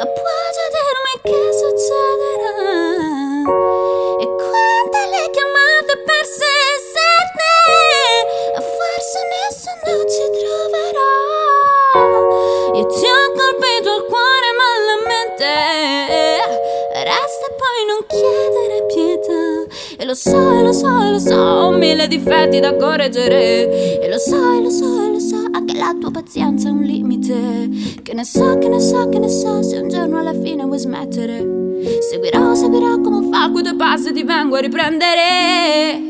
Puoi 0.03 0.49
già 0.51 0.67
dirmi 0.75 1.15
che 1.23 1.43
succederà? 1.63 2.59
E 4.19 4.27
quante 4.27 5.01
le 5.15 5.25
chiamate 5.31 5.95
perse 6.03 6.51
sette 6.91 7.55
Forse 8.59 9.19
nessuno 9.31 9.95
ci 10.11 10.27
troverà 10.43 11.15
Io 12.75 12.85
ti 12.87 13.07
ho 13.07 13.23
colpito 13.39 13.89
il 13.95 14.03
cuore 14.11 14.49
ma 14.59 14.71
la 14.91 14.99
mente 15.07 15.55
Resta 16.99 17.47
poi 17.55 17.81
non 17.87 18.03
chiedere 18.09 18.77
pietà. 18.87 19.71
E 19.99 20.05
lo 20.05 20.15
so, 20.15 20.35
e 20.59 20.63
lo 20.63 20.73
so, 20.73 21.01
e 21.01 21.11
lo 21.13 21.19
so 21.21 21.37
Ho 21.37 21.71
mille 21.71 22.09
difetti 22.09 22.59
da 22.59 22.75
correggere. 22.75 24.01
E 24.01 24.09
lo 24.09 24.19
so, 24.19 24.35
e 24.35 24.63
lo 24.63 24.71
so 24.71 24.92
ne 28.23 28.29
so, 28.29 28.57
che 28.59 28.69
ne 28.69 28.79
so, 28.79 29.09
che 29.09 29.19
ne 29.19 29.29
so 29.29 29.63
Se 29.63 29.79
un 29.79 29.89
giorno 29.89 30.19
alla 30.21 30.33
fine 30.33 30.65
vuoi 30.65 30.79
smettere 30.79 31.45
Seguirò, 32.09 32.55
seguirò 32.55 33.01
come 33.01 33.29
fa 33.29 33.49
due 33.49 33.75
passi 33.75 34.11
e 34.11 34.13
ti 34.13 34.23
vengo 34.23 34.55
a 34.55 34.61
riprendere. 34.61 36.01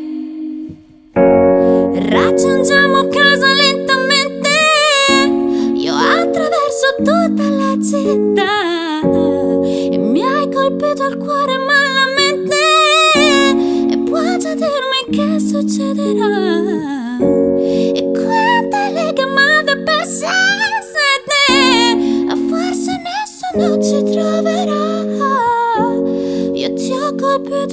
Raggiungiamo 1.14 3.08
casa 3.08 3.54
lentamente 3.54 4.50
Io 5.74 5.94
attraverso 5.94 6.96
tutta 6.98 7.48
la 7.48 7.78
città 7.82 9.00
E 9.90 9.96
mi 9.96 10.22
hai 10.22 10.50
colpito 10.52 11.06
il 11.06 11.16
cuore 11.16 11.56
ma 11.56 11.71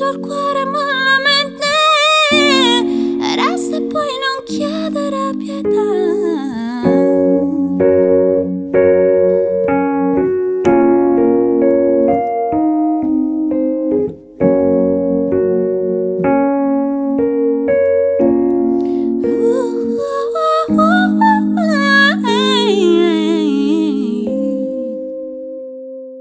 colpito 0.10 0.12
il 0.12 0.20
cuore 0.20 0.66
ma 0.66 0.80
la 0.80 1.18
mente. 1.24 1.68
Resta 3.36 3.78
e 3.78 3.82
poi 3.82 4.08
non 4.24 4.44
chiedere 4.46 5.32
pietà 5.38 6.18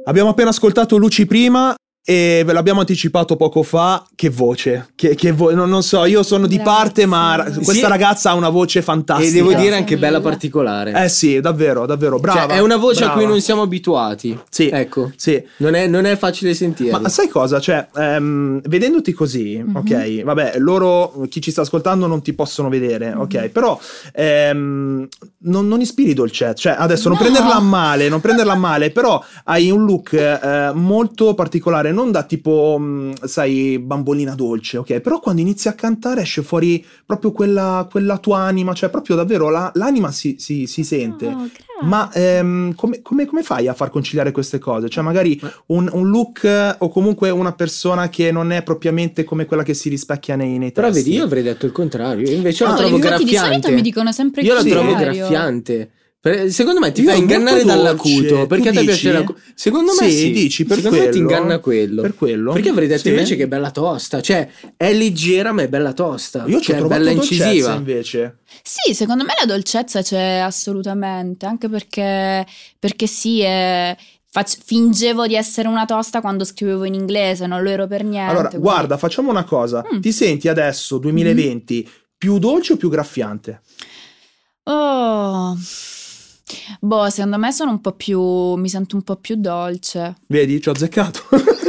Abbiamo 0.04 0.30
appena 0.30 0.48
ascoltato 0.48 0.96
Luci 0.96 1.26
prima 1.26 1.74
e 2.10 2.42
ve 2.42 2.54
l'abbiamo 2.54 2.80
anticipato 2.80 3.36
poco 3.36 3.62
fa. 3.62 4.02
Che 4.14 4.30
voce, 4.30 4.88
che, 4.94 5.14
che 5.14 5.30
vo- 5.30 5.52
non, 5.54 5.68
non 5.68 5.82
so, 5.82 6.06
io 6.06 6.22
sono 6.22 6.46
di 6.46 6.56
Grazie. 6.56 6.72
parte, 6.72 7.06
ma 7.06 7.36
ra- 7.36 7.44
questa 7.44 7.72
Sì. 7.72 7.80
ragazza 7.82 8.30
ha 8.30 8.34
una 8.34 8.48
voce 8.48 8.80
fantastica. 8.80 9.28
E 9.28 9.32
devo 9.32 9.48
dire 9.48 9.60
Grazie 9.64 9.76
anche 9.76 9.98
bella 9.98 10.20
particolare. 10.22 11.04
Eh 11.04 11.08
sì, 11.10 11.38
davvero, 11.40 11.84
davvero, 11.84 12.18
brava. 12.18 12.46
Cioè, 12.46 12.56
è 12.56 12.60
una 12.60 12.76
voce 12.78 13.04
a 13.04 13.08
cui 13.08 13.16
brava. 13.18 13.30
non 13.32 13.40
siamo 13.42 13.60
abituati. 13.60 14.38
Sì, 14.48 14.68
Ecco. 14.72 15.12
sì. 15.16 15.42
Non 15.58 15.74
è, 15.74 15.86
non 15.86 16.06
è 16.06 16.16
facile 16.16 16.54
sentirlo. 16.54 16.98
Ma 16.98 17.08
sai 17.10 17.28
cosa? 17.28 17.60
Cioè, 17.60 17.88
ehm, 17.94 18.62
vedendoti 18.64 19.12
così, 19.12 19.62
Mhm. 19.62 19.76
ok, 19.76 20.22
vabbè, 20.22 20.54
loro, 20.56 21.26
chi 21.28 21.42
ci 21.42 21.50
sta 21.50 21.60
ascoltando 21.60 22.06
non 22.06 22.22
ti 22.22 22.32
possono 22.32 22.70
vedere, 22.70 23.12
Mhm. 23.14 23.20
ok, 23.20 23.48
però 23.50 23.78
ehm, 24.14 25.06
non, 25.40 25.68
non 25.68 25.80
ispiri 25.80 26.14
dolcezza, 26.14 26.54
cioè 26.54 26.76
adesso 26.78 27.08
non 27.08 27.18
No. 27.18 27.24
prenderla 27.24 27.54
a 27.56 27.60
male, 27.60 28.08
non 28.08 28.20
prenderla 28.20 28.52
a 28.52 28.56
male, 28.56 28.90
però 28.90 29.22
hai 29.44 29.70
un 29.70 29.84
look 29.84 30.12
eh, 30.14 30.70
molto 30.74 31.34
particolare, 31.34 31.92
non 31.98 32.10
da 32.12 32.22
tipo, 32.22 32.78
mh, 32.78 33.24
sai, 33.24 33.78
bambolina 33.78 34.34
dolce, 34.34 34.78
ok? 34.78 35.00
Però 35.00 35.20
quando 35.20 35.40
inizi 35.40 35.68
a 35.68 35.72
cantare 35.72 36.22
esce 36.22 36.42
fuori 36.42 36.84
proprio 37.04 37.32
quella, 37.32 37.86
quella 37.90 38.18
tua 38.18 38.38
anima, 38.38 38.72
cioè 38.74 38.88
proprio 38.88 39.16
davvero 39.16 39.48
la- 39.50 39.70
l'anima 39.74 40.10
si, 40.10 40.36
si- 40.38 40.66
si 40.66 40.84
sente. 40.84 41.26
Oh. 41.26 41.48
Ma 41.80 42.10
ehm, 42.12 42.74
come, 42.74 43.02
come- 43.02 43.24
come 43.26 43.42
fai 43.42 43.68
a 43.68 43.74
far 43.74 43.90
conciliare 43.90 44.32
queste 44.32 44.58
cose? 44.58 44.88
Cioè, 44.88 45.02
magari 45.04 45.40
un, 45.66 45.88
un 45.92 46.08
look 46.08 46.42
eh, 46.44 46.74
o 46.78 46.88
comunque 46.88 47.30
una 47.30 47.52
persona 47.52 48.08
che 48.08 48.32
non 48.32 48.50
è 48.50 48.62
propriamente 48.62 49.22
come 49.24 49.44
quella 49.44 49.62
che 49.62 49.74
si 49.74 49.88
rispecchia 49.88 50.34
nei, 50.36 50.58
nei 50.58 50.72
Però 50.72 50.88
testi. 50.88 51.02
vedi, 51.04 51.16
io 51.16 51.24
avrei 51.24 51.42
detto 51.42 51.66
il 51.66 51.72
contrario. 51.72 52.26
Io 52.28 52.34
invece 52.36 52.64
Ah, 52.64 52.70
la 52.70 52.76
trovo 52.76 52.96
Infatti 52.96 53.22
di 53.24 53.30
graffiante. 53.30 53.48
solito 53.60 53.70
mi 53.76 53.82
dicono 53.82 54.12
sempre 54.12 54.42
Io 54.42 54.54
la 54.54 54.62
trovo 54.64 54.94
graffiante. 54.94 55.90
Secondo 56.20 56.80
me 56.80 56.90
ti 56.90 57.02
Io 57.02 57.10
fa 57.10 57.16
molto 57.16 57.32
ingannare 57.32 57.62
dolce, 57.62 57.76
dall'acuto. 57.82 58.46
Perché 58.48 58.68
a 58.68 58.72
te 58.72 58.78
tu 58.80 58.84
piace 58.86 59.10
dici? 59.10 59.24
la. 59.24 59.34
Secondo 59.54 59.92
me 60.00 60.10
Sì, 60.10 60.16
sì. 60.16 60.30
dici 60.32 60.64
per 60.64 60.76
Secondo 60.78 60.96
me 60.98 61.04
ti 61.04 61.10
quello? 61.20 61.22
inganna 61.32 61.58
quello. 61.60 62.02
Per 62.02 62.14
quello? 62.16 62.52
Perché 62.52 62.68
avrei 62.70 62.88
detto 62.88 63.02
Sì. 63.02 63.08
invece 63.10 63.36
che 63.36 63.44
è 63.44 63.46
bella 63.46 63.70
tosta. 63.70 64.20
Cioè, 64.20 64.50
è 64.76 64.92
leggera, 64.92 65.52
ma 65.52 65.62
è 65.62 65.68
bella 65.68 65.92
tosta. 65.92 66.44
Io 66.46 66.60
ci 66.60 66.72
ho 66.72 66.74
cioè, 66.74 66.74
è 66.74 66.78
trovato 66.80 67.00
bella 67.02 67.10
incisiva. 67.12 67.74
invece. 67.74 68.38
Sì, 68.62 68.94
secondo 68.94 69.24
me 69.24 69.32
la 69.38 69.46
dolcezza 69.46 70.02
c'è 70.02 70.38
assolutamente, 70.38 71.46
anche 71.46 71.68
perché, 71.68 72.44
perché 72.78 73.06
sì, 73.06 73.40
è- 73.40 73.96
fac- 74.30 74.58
fingevo 74.64 75.26
di 75.28 75.36
essere 75.36 75.68
una 75.68 75.84
tosta 75.86 76.20
quando 76.20 76.44
scrivevo 76.44 76.84
in 76.84 76.94
inglese, 76.94 77.46
non 77.46 77.62
lo 77.62 77.70
ero 77.70 77.86
per 77.86 78.02
niente. 78.02 78.30
Allora, 78.32 78.48
quindi- 78.48 78.66
guarda, 78.66 78.96
facciamo 78.98 79.30
una 79.30 79.44
cosa. 79.44 79.84
Mm. 79.94 80.00
Ti 80.00 80.12
senti 80.12 80.48
adesso, 80.48 80.98
2020, 80.98 81.88
più 82.18 82.38
dolce 82.38 82.72
o 82.72 82.76
più 82.76 82.90
graffiante? 82.90 83.62
Oh. 84.64 85.56
Boh, 86.80 87.08
secondo 87.10 87.38
me 87.38 87.52
sono 87.52 87.70
un 87.72 87.80
po' 87.80 87.92
più. 87.92 88.20
mi 88.54 88.68
sento 88.68 88.96
un 88.96 89.02
po' 89.02 89.16
più 89.16 89.36
dolce. 89.36 90.16
Vedi, 90.26 90.60
ci 90.60 90.68
ho 90.68 90.72
azzeccato. 90.72 91.20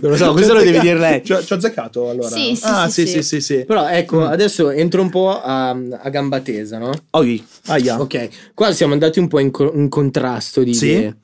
Non 0.00 0.10
lo 0.10 0.16
so, 0.16 0.32
questo 0.32 0.52
lo 0.52 0.62
devi 0.62 0.80
dire 0.80 0.98
lei. 0.98 1.24
Ci 1.24 1.32
ho, 1.32 1.38
azzeccato 1.38 2.10
allora. 2.10 2.28
Sì, 2.34 2.56
sì, 2.56 2.64
ah, 2.64 2.88
sì, 2.88 3.06
sì, 3.06 3.22
sì. 3.22 3.40
sì. 3.40 3.64
Però 3.64 3.86
ecco, 3.88 4.18
Mm. 4.18 4.22
adesso 4.30 4.70
entro 4.70 5.00
un 5.00 5.08
po' 5.10 5.40
a, 5.40 5.70
a 5.70 6.08
gamba 6.10 6.40
tesa, 6.40 6.78
no? 6.78 6.92
Oi, 7.10 7.42
aia. 7.66 8.00
Ok, 8.00 8.28
qua 8.52 8.72
siamo 8.72 8.92
andati 8.94 9.20
un 9.20 9.28
po' 9.28 9.38
in, 9.38 9.50
co- 9.52 9.72
in 9.72 9.88
contrasto 9.88 10.62
di 10.64 10.74
Sì. 10.74 10.86
idee. 10.88 11.16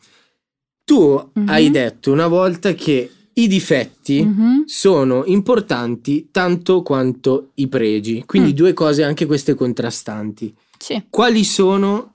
Tu 0.85 1.31
Mhm. 1.35 1.49
hai 1.49 1.71
detto 1.71 2.13
una 2.13 2.29
volta 2.29 2.73
che 2.75 3.11
i 3.33 3.49
difetti 3.49 4.23
Mhm. 4.25 4.63
sono 4.67 5.25
importanti 5.27 6.29
tanto 6.31 6.83
quanto 6.83 7.51
i 7.55 7.67
pregi, 7.69 8.23
quindi 8.25 8.53
Mm. 8.53 8.55
due 8.57 8.73
cose 8.73 9.03
anche 9.03 9.27
queste 9.27 9.55
contrastanti. 9.55 10.55
Sì. 10.83 11.01
Quali 11.09 11.45
sono 11.45 12.13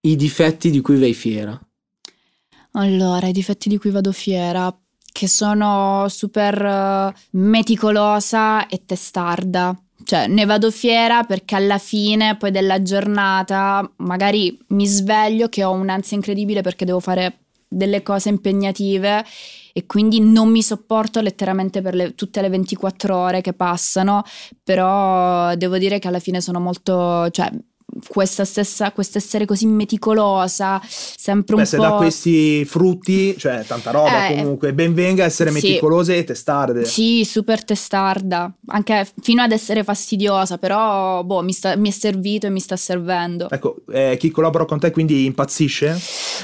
i 0.00 0.16
difetti 0.16 0.70
di 0.70 0.80
cui 0.80 0.98
vai 0.98 1.12
fiera? 1.12 1.60
Allora, 2.72 3.26
i 3.26 3.32
difetti 3.32 3.68
di 3.68 3.76
cui 3.76 3.90
vado 3.90 4.10
fiera, 4.10 4.74
che 5.12 5.28
sono 5.28 6.06
super 6.08 6.64
eh, 6.64 7.14
meticolosa 7.32 8.68
e 8.68 8.84
testarda. 8.86 9.78
Cioè, 10.02 10.28
ne 10.28 10.46
vado 10.46 10.70
fiera 10.70 11.24
perché 11.24 11.56
alla 11.56 11.76
fine 11.76 12.38
poi 12.38 12.50
della 12.50 12.80
giornata 12.80 13.86
magari 13.96 14.56
mi 14.68 14.86
sveglio 14.86 15.50
che 15.50 15.62
ho 15.62 15.72
un'ansia 15.72 16.16
incredibile 16.16 16.62
perché 16.62 16.86
devo 16.86 17.00
fare 17.00 17.40
delle 17.68 18.02
cose 18.02 18.30
impegnative 18.30 19.26
e 19.74 19.84
quindi 19.84 20.20
non 20.20 20.48
mi 20.48 20.62
sopporto 20.62 21.20
letteralmente 21.20 21.82
per 21.82 21.94
le- 21.94 22.14
tutte 22.14 22.40
le 22.40 22.48
24 22.48 23.14
ore 23.14 23.42
che 23.42 23.52
passano, 23.52 24.22
però 24.62 25.54
devo 25.54 25.76
dire 25.76 25.98
che 25.98 26.08
alla 26.08 26.18
fine 26.18 26.40
sono 26.40 26.60
molto, 26.60 27.28
cioè 27.28 27.50
questa 28.08 28.44
stessa, 28.44 28.92
quest'essere 28.92 29.44
così 29.44 29.66
meticolosa, 29.66 30.80
sempre 30.88 31.54
un 31.54 31.62
Beh, 31.62 31.66
se 31.66 31.76
po'... 31.76 31.82
da 31.82 31.90
questi 31.92 32.64
frutti, 32.64 33.36
cioè 33.38 33.64
tanta 33.66 33.90
roba 33.90 34.28
Eh, 34.28 34.36
comunque, 34.36 34.74
ben 34.74 34.92
venga 34.92 35.22
a 35.22 35.26
essere 35.26 35.50
sì. 35.52 35.66
meticolose 35.68 36.16
e 36.16 36.24
testarde. 36.24 36.84
Sì, 36.84 37.24
super 37.24 37.64
testarda, 37.64 38.52
anche 38.66 39.06
fino 39.22 39.42
ad 39.42 39.52
essere 39.52 39.82
fastidiosa, 39.84 40.58
però 40.58 41.22
boh, 41.22 41.42
mi, 41.42 41.52
sta- 41.52 41.76
mi 41.76 41.88
è 41.88 41.92
servito 41.92 42.46
e 42.46 42.50
mi 42.50 42.60
sta 42.60 42.76
servendo. 42.76 43.48
Ecco, 43.50 43.76
eh, 43.90 44.16
chi 44.18 44.30
collabora 44.30 44.64
con 44.64 44.78
te 44.78 44.90
quindi 44.90 45.24
impazzisce? 45.24 45.98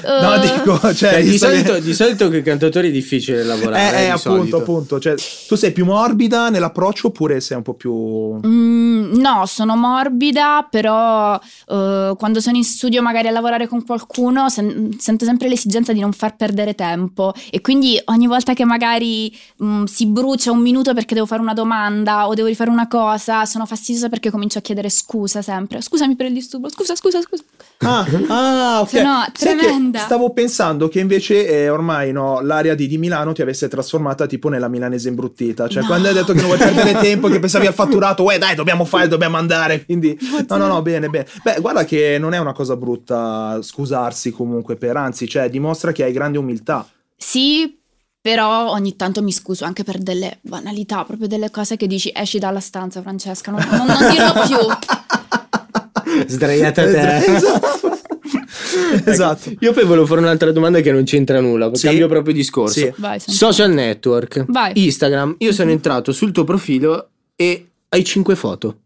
No, 0.05 0.33
Eh, 0.35 0.39
dico, 0.39 0.79
cioè, 0.93 0.93
Cioè, 0.93 1.23
di, 1.23 1.31
che- 1.31 1.37
solito, 1.37 1.79
di 1.79 1.93
solito 1.93 2.27
con 2.27 2.37
i 2.37 2.41
cantatori 2.41 2.87
è 2.89 2.91
difficile 2.91 3.43
lavorare. 3.43 3.97
Eh, 3.97 4.01
eh, 4.01 4.05
di 4.05 4.09
appunto, 4.11 4.29
solito. 4.29 4.57
appunto. 4.57 4.99
Cioè, 4.99 5.15
tu 5.47 5.55
sei 5.55 5.71
più 5.71 5.85
morbida 5.85 6.49
nell'approccio 6.49 7.07
oppure 7.07 7.39
sei 7.41 7.57
un 7.57 7.63
po' 7.63 7.73
più... 7.73 8.39
Mm, 8.45 9.13
no, 9.15 9.45
sono 9.45 9.75
morbida, 9.75 10.67
però 10.69 11.32
eh, 11.67 12.13
quando 12.17 12.39
sono 12.39 12.57
in 12.57 12.63
studio 12.63 13.01
magari 13.01 13.27
a 13.27 13.31
lavorare 13.31 13.67
con 13.67 13.85
qualcuno 13.85 14.49
sen- 14.49 14.95
sento 14.99 15.25
sempre 15.25 15.47
l'esigenza 15.47 15.93
di 15.93 15.99
non 15.99 16.11
far 16.11 16.35
perdere 16.35 16.75
tempo 16.75 17.33
e 17.49 17.61
quindi 17.61 17.99
ogni 18.05 18.27
volta 18.27 18.53
che 18.53 18.65
magari 18.65 19.35
mm, 19.63 19.83
si 19.85 20.05
brucia 20.07 20.51
un 20.51 20.59
minuto 20.59 20.93
perché 20.93 21.13
devo 21.13 21.25
fare 21.25 21.41
una 21.41 21.53
domanda 21.53 22.27
o 22.27 22.33
devo 22.33 22.47
rifare 22.47 22.69
una 22.69 22.87
cosa, 22.87 23.45
sono 23.45 23.65
fastidiosa 23.65 24.09
perché 24.09 24.29
comincio 24.29 24.57
a 24.59 24.61
chiedere 24.61 24.89
scusa 24.89 25.41
sempre. 25.41 25.81
Scusami 25.81 26.15
per 26.15 26.27
il 26.27 26.33
disturbo, 26.33 26.69
scusa, 26.69 26.95
scusa, 26.95 27.21
scusa. 27.21 27.43
Ah, 27.79 28.05
ah, 28.27 28.79
ok. 28.81 28.89
Che 28.89 29.31
tremenda. 29.33 29.99
Stavo 29.99 30.31
pensando 30.31 30.87
che 30.87 30.99
invece 30.99 31.47
eh, 31.47 31.69
ormai 31.69 32.11
no, 32.11 32.39
l'area 32.41 32.75
di, 32.75 32.87
di 32.87 32.97
Milano 32.97 33.33
ti 33.33 33.41
avesse 33.41 33.67
trasformata 33.67 34.25
tipo 34.25 34.49
nella 34.49 34.67
milanese 34.67 35.09
imbruttita. 35.09 35.67
Cioè, 35.67 35.81
No. 35.83 35.87
quando 35.89 36.07
hai 36.07 36.13
detto 36.13 36.31
che 36.33 36.39
non 36.39 36.47
vuoi 36.47 36.57
perdere 36.59 36.93
tempo, 37.01 37.27
che 37.27 37.39
pensavi 37.39 37.67
al 37.67 37.73
fatturato, 37.73 38.23
uè, 38.23 38.37
dai, 38.37 38.55
dobbiamo 38.55 38.85
fare, 38.85 39.07
dobbiamo 39.07 39.37
andare. 39.37 39.83
Quindi, 39.83 40.17
no, 40.47 40.57
no, 40.57 40.67
no, 40.67 40.81
bene, 40.81 41.09
bene. 41.09 41.22
Beh, 41.43 41.59
guarda 41.59 41.83
che 41.85 42.17
non 42.19 42.33
è 42.33 42.37
una 42.37 42.53
cosa 42.53 42.75
brutta 42.75 43.59
scusarsi 43.61 44.31
comunque 44.31 44.75
per, 44.75 44.97
anzi, 44.97 45.27
cioè, 45.27 45.49
dimostra 45.49 45.91
che 45.91 46.03
hai 46.03 46.11
grande 46.11 46.37
umiltà. 46.37 46.87
Sì, 47.17 47.77
però 48.21 48.69
ogni 48.71 48.95
tanto 48.95 49.21
mi 49.21 49.31
scuso 49.31 49.65
anche 49.65 49.83
per 49.83 49.97
delle 49.97 50.39
banalità, 50.41 51.03
proprio 51.03 51.27
delle 51.27 51.51
cose 51.51 51.75
che 51.77 51.87
dici 51.87 52.11
esci 52.13 52.39
dalla 52.39 52.59
stanza 52.59 53.01
Francesca, 53.01 53.51
non, 53.51 53.65
non, 53.69 53.85
non 53.85 54.09
dirlo 54.09 54.33
più. 54.47 56.23
Sdraiata 56.27 56.81
a 56.83 56.85
te. 56.85 57.25
Esatto. 57.25 57.97
esatto. 59.05 59.53
Io 59.59 59.73
poi 59.73 59.85
volevo 59.85 60.05
fare 60.05 60.21
un'altra 60.21 60.51
domanda 60.51 60.79
che 60.81 60.91
non 60.91 61.03
c'entra 61.03 61.39
nulla, 61.39 61.69
Sì. 61.73 61.87
cambio 61.87 62.07
proprio 62.07 62.33
discorso. 62.33 62.79
Sì. 62.79 62.93
Vai, 62.97 63.19
Social 63.19 63.71
network, 63.71 64.45
Vai. 64.47 64.71
Instagram, 64.75 65.35
io 65.39 65.51
sono 65.51 65.71
entrato 65.71 66.11
sul 66.11 66.31
tuo 66.31 66.43
profilo 66.43 67.09
e 67.35 67.67
hai 67.89 68.03
5 68.03 68.35
foto. 68.35 68.77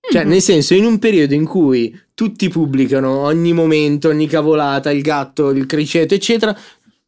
Cioè, 0.00 0.22
Mhm. 0.24 0.28
nel 0.30 0.40
senso, 0.42 0.74
in 0.74 0.84
un 0.84 0.98
periodo 0.98 1.34
in 1.34 1.44
cui 1.44 1.96
tutti 2.14 2.48
pubblicano 2.48 3.18
ogni 3.20 3.52
momento, 3.52 4.08
ogni 4.08 4.26
cavolata, 4.26 4.90
il 4.90 5.02
gatto, 5.02 5.50
il 5.50 5.66
criceto, 5.66 6.14
eccetera, 6.14 6.56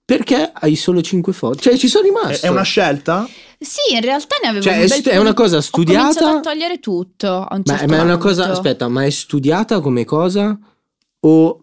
perché 0.04 0.50
hai 0.52 0.76
solo 0.76 1.00
5 1.00 1.32
foto? 1.32 1.58
Cioè, 1.60 1.76
ci 1.76 1.88
sono 1.88 2.04
rimasto. 2.04 2.46
è 2.46 2.50
una 2.50 2.62
scelta? 2.62 3.26
Sì, 3.58 3.94
in 3.94 4.00
realtà 4.02 4.36
ne 4.42 4.48
avevo 4.48 4.64
Cioè, 4.64 4.76
un 4.76 4.82
è 4.82 4.88
stu- 4.88 5.08
è 5.10 5.16
una 5.18 5.34
cosa 5.34 5.56
Ho 5.56 5.60
studiata? 5.60 6.00
cominciato 6.02 6.36
a 6.36 6.40
togliere 6.40 6.78
tutto 6.80 7.26
a 7.28 7.54
un 7.54 7.62
Ma, 7.64 7.76
certo 7.76 7.92
ma 7.92 7.98
è 7.98 8.02
una 8.02 8.12
punto. 8.18 8.28
cosa, 8.28 8.50
aspetta, 8.50 8.88
ma 8.88 9.04
è 9.04 9.10
studiata 9.10 9.80
come 9.80 10.04
cosa? 10.04 10.58
O 11.20 11.61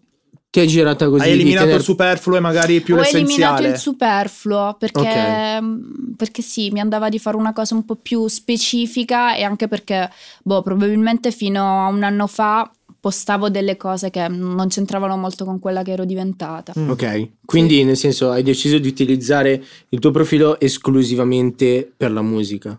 ti 0.51 0.59
è 0.59 0.65
girata 0.65 1.07
così? 1.09 1.23
hai 1.25 1.31
eliminato 1.31 1.65
tener- 1.65 1.79
il 1.79 1.85
superfluo 1.85 2.37
e 2.37 2.39
magari 2.39 2.81
più 2.81 2.95
Ho 2.95 2.99
eliminato 3.01 3.21
l'essenziale. 3.61 3.67
il 3.69 3.77
superfluo 3.77 4.75
perché, 4.79 4.99
Ok. 4.99 5.61
mm, 5.61 6.11
perché 6.17 6.41
sì, 6.41 6.69
mi 6.71 6.79
andava 6.79 7.09
di 7.09 7.19
fare 7.19 7.37
una 7.37 7.53
cosa 7.53 7.75
un 7.75 7.85
po' 7.85 7.95
più 7.95 8.27
specifica 8.27 9.35
e 9.35 9.43
anche 9.43 9.67
perché, 9.67 10.09
boh, 10.43 10.61
probabilmente 10.61 11.31
fino 11.31 11.85
a 11.85 11.87
un 11.87 12.03
anno 12.03 12.27
fa 12.27 12.69
postavo 13.01 13.49
delle 13.49 13.77
cose 13.77 14.09
che 14.09 14.27
non 14.27 14.67
c'entravano 14.67 15.15
molto 15.15 15.45
con 15.45 15.59
quella 15.59 15.83
che 15.83 15.91
ero 15.91 16.03
diventata. 16.03 16.73
Mm. 16.77 16.89
Ok, 16.89 17.29
quindi 17.45 17.83
nel 17.85 17.95
senso 17.95 18.31
hai 18.31 18.43
deciso 18.43 18.77
di 18.77 18.87
utilizzare 18.89 19.63
il 19.89 19.99
tuo 19.99 20.11
profilo 20.11 20.59
esclusivamente 20.59 21.89
per 21.95 22.11
la 22.11 22.21
musica. 22.21 22.77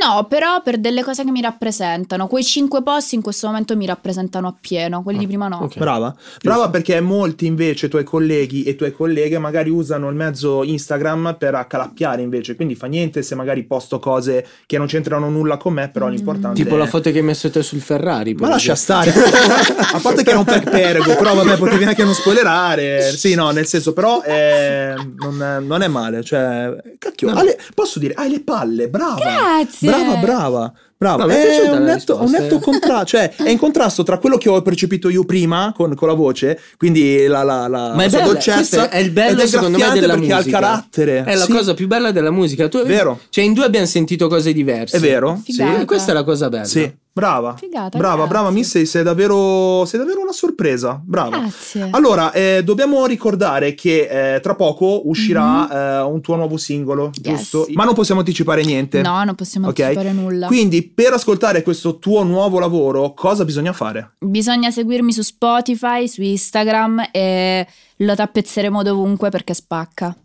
No, 0.00 0.26
però 0.28 0.62
per 0.62 0.78
delle 0.78 1.02
cose 1.02 1.24
che 1.24 1.30
mi 1.30 1.40
rappresentano. 1.40 2.26
Quei 2.26 2.44
cinque 2.44 2.82
post 2.82 3.12
in 3.12 3.22
questo 3.22 3.46
momento 3.46 3.76
mi 3.76 3.86
rappresentano 3.86 4.48
appieno, 4.48 5.02
quelli 5.02 5.18
di 5.18 5.26
prima 5.26 5.48
no. 5.48 5.58
ok. 5.62 5.78
Brava, 5.78 6.14
brava 6.42 6.68
perché 6.70 7.00
molti 7.00 7.46
invece 7.46 7.88
tuoi 7.88 8.04
colleghi 8.04 8.62
e 8.64 8.74
tue 8.76 8.92
colleghe 8.92 9.38
magari 9.38 9.70
usano 9.70 10.08
il 10.08 10.14
mezzo 10.16 10.62
Instagram 10.64 11.36
per 11.38 11.54
accalappiare 11.54 12.22
invece, 12.22 12.54
quindi 12.56 12.74
fa 12.74 12.86
niente 12.86 13.22
se 13.22 13.34
magari 13.34 13.64
posto 13.64 13.98
cose 13.98 14.46
che 14.66 14.78
non 14.78 14.86
c'entrano 14.86 15.28
nulla 15.28 15.56
con 15.56 15.72
me, 15.74 15.88
però 15.90 16.06
Mm. 16.08 16.10
l'importante 16.10 16.62
Tipo 16.62 16.74
è... 16.74 16.78
la 16.78 16.86
foto 16.86 17.10
che 17.10 17.18
hai 17.18 17.24
messo 17.24 17.50
te 17.50 17.62
sul 17.62 17.80
Ferrari. 17.80 18.34
Ma 18.34 18.48
lascia 18.48 18.74
stare, 18.74 19.12
a 19.92 19.98
parte 20.00 20.22
che 20.22 20.30
era 20.30 20.38
un 20.38 20.44
pack 20.44 20.70
perego, 20.70 21.14
però 21.16 21.34
vabbè 21.34 21.56
potevi 21.56 21.84
anche 21.84 22.04
non 22.04 22.14
spoilerare, 22.14 23.12
sì 23.12 23.34
no, 23.34 23.50
nel 23.50 23.66
senso 23.66 23.92
però 23.92 24.22
eh, 24.22 24.94
non, 25.16 25.64
non 25.66 25.82
è 25.82 25.88
male, 25.88 26.22
cioè, 26.24 26.74
cacchio, 26.98 27.32
No. 27.32 27.42
le- 27.42 27.58
posso 27.74 27.98
dire, 27.98 28.14
hai 28.14 28.30
le 28.30 28.40
palle, 28.40 28.88
brava, 28.88 29.16
Grazie. 29.16 29.67
Brava, 29.82 30.16
brava. 30.16 30.74
Brava, 30.98 31.26
No, 31.26 31.30
è 31.30 31.70
un 31.70 31.84
netto, 31.84 32.20
un 32.20 32.30
netto 32.30 32.58
contrasto, 32.58 33.04
cioè 33.06 33.32
è 33.36 33.50
in 33.50 33.56
contrasto 33.58 34.02
tra 34.02 34.18
quello 34.18 34.36
che 34.36 34.48
ho 34.48 34.60
percepito 34.62 35.08
io 35.08 35.24
prima 35.24 35.72
con, 35.76 35.94
con 35.94 36.08
la 36.08 36.14
voce, 36.14 36.58
quindi 36.76 37.24
la, 37.28 37.44
la, 37.44 37.68
la, 37.68 37.94
Ma 37.94 38.02
è 38.02 38.04
la 38.04 38.08
sua 38.08 38.18
bello, 38.18 38.32
dolcezza, 38.32 38.56
questo 38.58 38.90
è 38.90 38.98
il 38.98 39.10
bello 39.12 39.46
secondo 39.46 39.78
me 39.78 39.90
della 39.92 40.14
perché 40.14 40.18
musica. 40.18 40.36
ha 40.36 40.40
il 40.40 40.50
carattere. 40.50 41.22
È 41.24 41.34
la 41.36 41.44
Sì, 41.44 41.52
cosa 41.52 41.74
più 41.74 41.86
bella 41.86 42.10
della 42.10 42.32
musica. 42.32 42.66
Tu, 42.66 42.82
Vero. 42.84 43.20
Cioè 43.28 43.44
in 43.44 43.52
due 43.52 43.64
abbiamo 43.64 43.86
sentito 43.86 44.26
cose 44.26 44.52
diverse. 44.52 44.96
È 44.96 45.00
vero? 45.00 45.40
Figata. 45.42 45.80
E 45.80 45.84
questa 45.84 46.10
è 46.10 46.14
la 46.14 46.24
cosa 46.24 46.48
bella. 46.48 46.64
Sì. 46.64 46.92
Brava. 47.18 47.56
Figata, 47.58 47.98
brava, 47.98 48.14
grazie. 48.14 48.30
brava 48.30 48.50
Missy, 48.50 48.86
sei 48.86 49.02
davvero, 49.02 49.84
sei 49.86 49.98
davvero 49.98 50.20
una 50.20 50.30
sorpresa. 50.30 51.00
Brava. 51.04 51.38
Grazie. 51.38 51.88
Allora, 51.90 52.30
eh, 52.30 52.62
dobbiamo 52.64 53.06
ricordare 53.06 53.74
che 53.74 54.34
eh, 54.36 54.40
tra 54.40 54.54
poco 54.54 55.08
uscirà 55.08 55.98
eh, 55.98 56.02
un 56.02 56.20
tuo 56.20 56.36
nuovo 56.36 56.56
singolo. 56.56 57.10
Yes. 57.20 57.36
giusto? 57.38 57.66
Ma 57.72 57.82
non 57.82 57.94
possiamo 57.94 58.20
anticipare 58.20 58.62
niente. 58.62 59.02
No, 59.02 59.24
non 59.24 59.34
possiamo 59.34 59.66
Ok? 59.68 59.80
anticipare 59.80 60.12
nulla. 60.12 60.46
Quindi, 60.46 60.87
per 60.88 61.12
ascoltare 61.12 61.62
questo 61.62 61.98
tuo 61.98 62.22
nuovo 62.22 62.58
lavoro, 62.58 63.12
cosa 63.14 63.44
bisogna 63.44 63.72
fare? 63.72 64.14
Bisogna 64.18 64.70
seguirmi 64.70 65.12
su 65.12 65.22
Spotify, 65.22 66.08
su 66.08 66.22
Instagram 66.22 67.08
e 67.12 67.66
lo 67.96 68.14
tappezzeremo 68.14 68.82
dovunque 68.82 69.30
perché 69.30 69.54
spacca. 69.54 70.16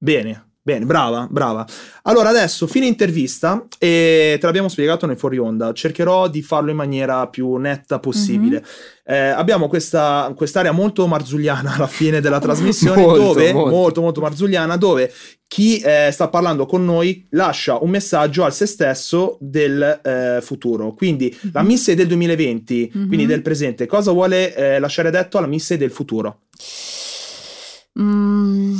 Bene, 0.00 0.47
bene, 0.68 0.84
brava, 0.84 1.26
brava. 1.30 1.66
Allora, 2.02 2.28
adesso, 2.28 2.66
fine 2.66 2.84
intervista, 2.86 3.64
e 3.78 4.36
te 4.38 4.44
l'abbiamo 4.46 4.68
spiegato 4.68 5.06
nel 5.06 5.16
fuori 5.16 5.38
onda, 5.38 5.72
cercherò 5.72 6.28
di 6.28 6.42
farlo 6.42 6.70
in 6.70 6.76
maniera 6.76 7.26
più 7.28 7.56
netta 7.56 7.98
possibile. 7.98 8.62
Eh, 9.06 9.16
abbiamo 9.16 9.68
questa 9.68 10.30
quest'area 10.36 10.72
molto 10.72 11.06
marzulliana 11.06 11.74
alla 11.76 11.86
fine 11.86 12.20
della 12.20 12.38
trasmissione, 12.38 13.00
Molto, 13.00 13.22
dove, 13.22 13.52
molto. 13.54 13.70
molto, 13.70 14.00
molto 14.02 14.20
marzulliana, 14.20 14.76
dove 14.76 15.10
chi 15.46 15.78
eh, 15.78 16.10
sta 16.12 16.28
parlando 16.28 16.66
con 16.66 16.84
noi 16.84 17.26
lascia 17.30 17.78
un 17.82 17.88
messaggio 17.88 18.44
al 18.44 18.52
se 18.52 18.66
stesso 18.66 19.38
del 19.40 20.00
eh, 20.04 20.40
futuro. 20.42 20.92
Quindi 20.92 21.34
la 21.52 21.62
Missy 21.62 21.94
del 21.94 22.06
2020, 22.06 22.90
Mhm. 22.92 23.06
quindi 23.06 23.24
del 23.24 23.40
presente, 23.40 23.86
cosa 23.86 24.12
vuole 24.12 24.54
eh, 24.54 24.78
lasciare 24.78 25.08
detto 25.10 25.38
alla 25.38 25.46
Missy 25.46 25.78
del 25.78 25.90
futuro? 25.90 26.40
Mm, 28.00 28.76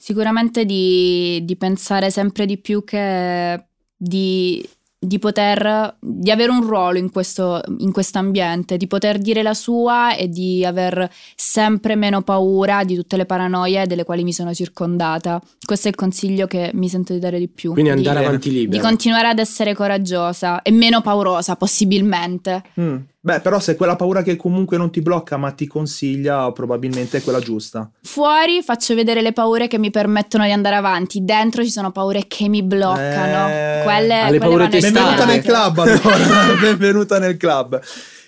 sicuramente 0.00 0.64
di, 0.64 1.44
di 1.44 1.56
pensare 1.56 2.10
sempre 2.10 2.46
di 2.46 2.56
più 2.56 2.84
che 2.84 3.62
di, 3.94 4.66
di 4.98 5.18
poter 5.18 5.94
di 6.00 6.30
avere 6.30 6.50
un 6.50 6.66
ruolo 6.66 6.96
in 6.96 7.10
questo 7.10 7.60
in 7.78 7.92
ambiente, 8.14 8.78
di 8.78 8.86
poter 8.86 9.18
dire 9.18 9.42
la 9.42 9.52
sua 9.52 10.16
e 10.16 10.30
di 10.30 10.64
aver 10.64 11.06
sempre 11.36 11.96
meno 11.96 12.22
paura 12.22 12.82
di 12.82 12.94
tutte 12.94 13.18
le 13.18 13.26
paranoie 13.26 13.86
delle 13.86 14.04
quali 14.04 14.24
mi 14.24 14.32
sono 14.32 14.54
circondata. 14.54 15.38
Questo 15.62 15.88
è 15.88 15.90
il 15.90 15.96
consiglio 15.96 16.46
che 16.46 16.70
mi 16.72 16.88
sento 16.88 17.12
di 17.12 17.18
dare 17.18 17.38
di 17.38 17.48
più. 17.48 17.72
Quindi 17.72 17.90
di- 17.90 17.98
andare 17.98 18.16
Bene. 18.16 18.26
avanti 18.28 18.48
di 18.48 18.60
libero. 18.60 18.82
continuare 18.82 19.28
ad 19.28 19.38
essere 19.38 19.74
coraggiosa 19.74 20.62
e 20.62 20.70
meno 20.70 21.02
paurosa, 21.02 21.56
possibilmente. 21.56 22.62
Mm. 22.80 22.96
Beh, 23.22 23.40
però 23.40 23.60
se 23.60 23.76
quella 23.76 23.96
paura 23.96 24.22
che 24.22 24.36
comunque 24.36 24.78
non 24.78 24.90
ti 24.90 25.02
blocca 25.02 25.36
ma 25.36 25.50
ti 25.50 25.66
consiglia, 25.66 26.50
probabilmente 26.52 27.18
è 27.18 27.22
quella 27.22 27.38
giusta. 27.38 27.90
Fuori 28.02 28.62
faccio 28.62 28.94
vedere 28.94 29.20
le 29.20 29.34
paure 29.34 29.68
che 29.68 29.78
mi 29.78 29.90
permettono 29.90 30.44
di 30.44 30.52
andare 30.52 30.76
avanti, 30.76 31.22
dentro 31.22 31.62
ci 31.62 31.70
sono 31.70 31.92
paure 31.92 32.24
che 32.26 32.48
mi 32.48 32.62
bloccano. 32.62 33.48
Eh, 33.48 33.80
quelle, 33.84 34.20
alle 34.20 34.38
quelle 34.38 34.38
paure. 34.38 34.68
Benvenuta 34.68 35.24
nel 35.26 35.42
club 35.42 35.78
allora, 35.80 36.54
benvenuta 36.60 37.18
nel 37.18 37.36
club. 37.36 37.80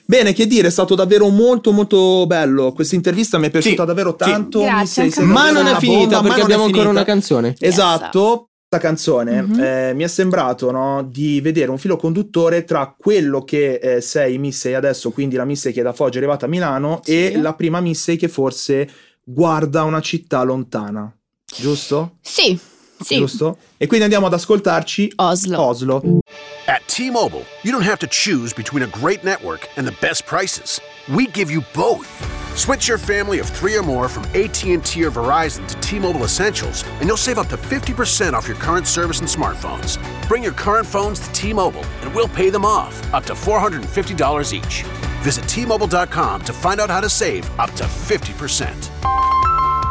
Bene, 0.05 0.35
che 0.35 0.47
dire, 0.47 0.69
è 0.69 0.71
stato 0.71 0.95
davvero 0.95 1.29
molto 1.29 1.73
molto 1.73 2.27
bello. 2.27 2.73
Questa 2.73 2.95
intervista 2.95 3.39
mi 3.39 3.47
è 3.47 3.51
piaciuta 3.51 3.83
Sì, 3.83 3.87
davvero 3.89 4.11
sì. 4.11 4.17
tanto. 4.31 4.61
Grazie, 4.61 5.05
mi 5.05 5.11
sei- 5.11 5.25
sei. 5.25 5.25
Ma 5.25 5.51
non 5.51 5.67
è 5.69 5.75
finita 5.77 6.17
bomba, 6.17 6.23
perché 6.29 6.43
abbiamo 6.43 6.65
ancora 6.65 6.83
finita. 6.83 7.01
una 7.01 7.05
canzone. 7.05 7.55
Esatto. 7.59 8.49
Questa 8.73 8.89
canzone 8.89 9.43
Mhm. 9.43 9.61
eh, 9.61 9.93
mi 9.95 10.03
è 10.03 10.07
sembrato 10.07 10.71
no, 10.71 11.03
di 11.07 11.43
vedere 11.43 11.71
un 11.71 11.77
filo 11.77 11.99
conduttore 11.99 12.65
tra 12.65 12.95
quello 12.97 13.45
che 13.45 13.75
eh, 13.75 14.01
sei 14.01 14.39
Missei 14.39 14.73
adesso, 14.73 15.11
quindi 15.11 15.37
la 15.37 15.45
Missei 15.45 15.75
che 15.75 15.83
da 15.83 15.93
Foggia 15.93 16.15
è 16.15 16.19
arrivata 16.23 16.47
a 16.47 16.49
Milano, 16.49 17.03
Sì. 17.05 17.33
e 17.33 17.37
la 17.39 17.53
prima 17.53 17.81
Missei 17.81 18.17
che 18.17 18.29
forse 18.29 18.89
guarda 19.23 19.83
una 19.83 20.01
città 20.01 20.43
lontana. 20.43 21.15
Giusto? 21.55 22.17
Sì, 22.23 22.59
sì. 22.99 23.17
Giusto? 23.19 23.59
E 23.77 23.87
quindi 23.87 24.05
andiamo 24.05 24.25
ad 24.25 24.33
ascoltarci 24.33 25.13
Oslo. 25.17 25.61
Oslo. 25.61 26.03
At 26.65 26.81
T-Mobile, 26.87 27.45
you 27.65 27.75
don't 27.77 27.87
have 27.87 27.99
to 27.99 28.07
choose 28.09 28.55
between 28.57 28.83
a 28.83 28.89
great 28.99 29.23
network 29.23 29.69
and 29.77 29.87
the 29.87 29.95
best 30.01 30.25
prices. 30.25 30.81
We 31.09 31.29
give 31.31 31.53
you 31.53 31.63
both. 31.75 32.07
Switch 32.55 32.87
your 32.87 32.99
family 32.99 33.39
of 33.39 33.49
three 33.49 33.77
or 33.77 33.83
more 33.83 34.09
from 34.09 34.25
AT&T 34.35 35.05
or 35.05 35.11
Verizon 35.11 35.67
to 35.69 35.81
T-Mobile 35.81 36.23
Essentials, 36.23 36.85
and 37.01 37.05
you'll 37.05 37.17
save 37.17 37.39
up 37.39 37.49
to 37.49 37.57
50% 37.57 38.35
off 38.35 38.47
your 38.47 38.57
current 38.59 38.87
service 38.87 39.21
and 39.21 39.29
smartphones. 39.29 39.99
Bring 40.29 40.43
your 40.43 40.53
current 40.53 40.87
phones 40.87 41.21
to 41.21 41.33
T-Mobile, 41.33 41.85
and 42.03 42.15
we'll 42.15 42.29
pay 42.29 42.51
them 42.51 42.65
off, 42.65 42.95
up 43.15 43.25
to 43.25 43.33
$450 43.35 44.53
each. 44.53 44.83
Visit 45.23 45.49
T-Mobile.com 45.49 46.43
to 46.43 46.53
find 46.53 46.81
out 46.81 46.91
how 46.91 47.01
to 47.01 47.09
save 47.09 47.49
up 47.59 47.71
to 47.73 47.85
50%. 47.85 48.91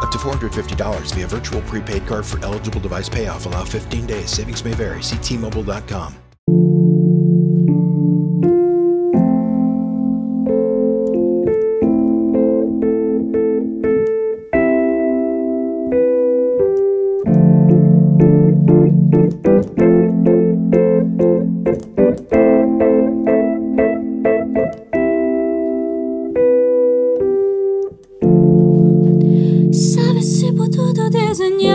Up 0.02 0.10
to 0.10 0.18
$450 0.18 1.14
via 1.14 1.26
virtual 1.28 1.62
prepaid 1.62 2.06
card 2.06 2.26
for 2.26 2.44
eligible 2.44 2.80
device 2.80 3.08
payoff. 3.08 3.46
Allow 3.46 3.64
15 3.64 4.06
days. 4.06 4.30
Savings 4.30 4.64
may 4.64 4.74
vary. 4.74 5.00
See 5.00 5.16
T-Mobile.com. 5.18 6.31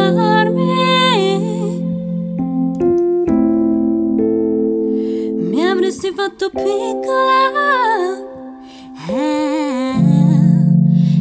disegnarmi, 0.07 0.63
mi 5.49 5.65
avresti 5.65 6.11
fatto 6.15 6.49
piccola. 6.49 8.25
Eh, 9.09 9.93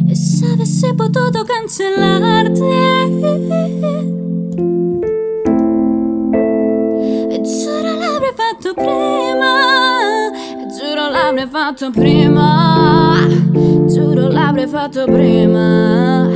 e 0.09 0.15
se 0.15 0.45
avessi 0.53 0.93
potuto 0.93 1.43
cancellarti, 1.43 2.61
e 7.29 7.41
giuro 7.41 7.93
l'avrei 7.97 8.33
fatto 8.35 8.73
prima, 8.73 10.29
e 10.31 10.67
giuro 10.77 11.09
l'avrei 11.09 11.47
fatto 11.47 11.91
prima, 11.91 13.27
giuro 13.87 14.27
l'avrei 14.27 14.67
fatto 14.67 15.05
prima, 15.05 16.27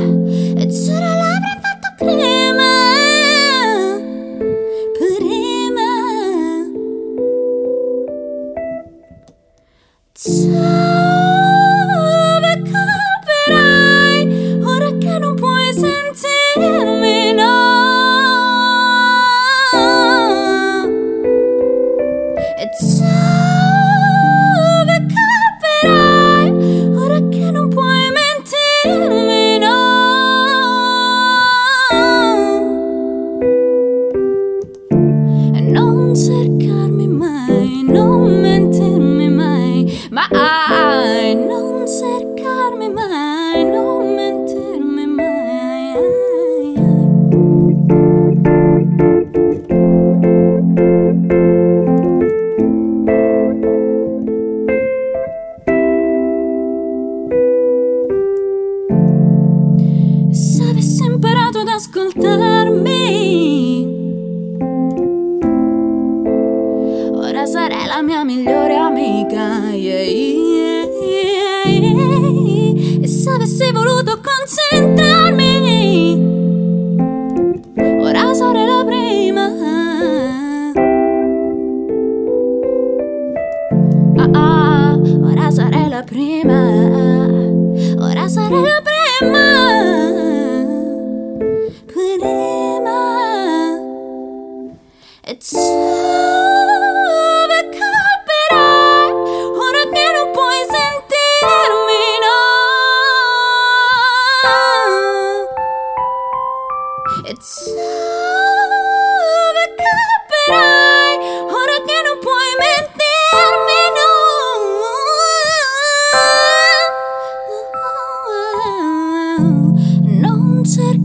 yeah. 71.66 73.02
E 73.04 73.08
se 73.08 73.30
avessi 73.30 73.72
voluto 73.72 74.20
concentrarmi, 74.20 75.41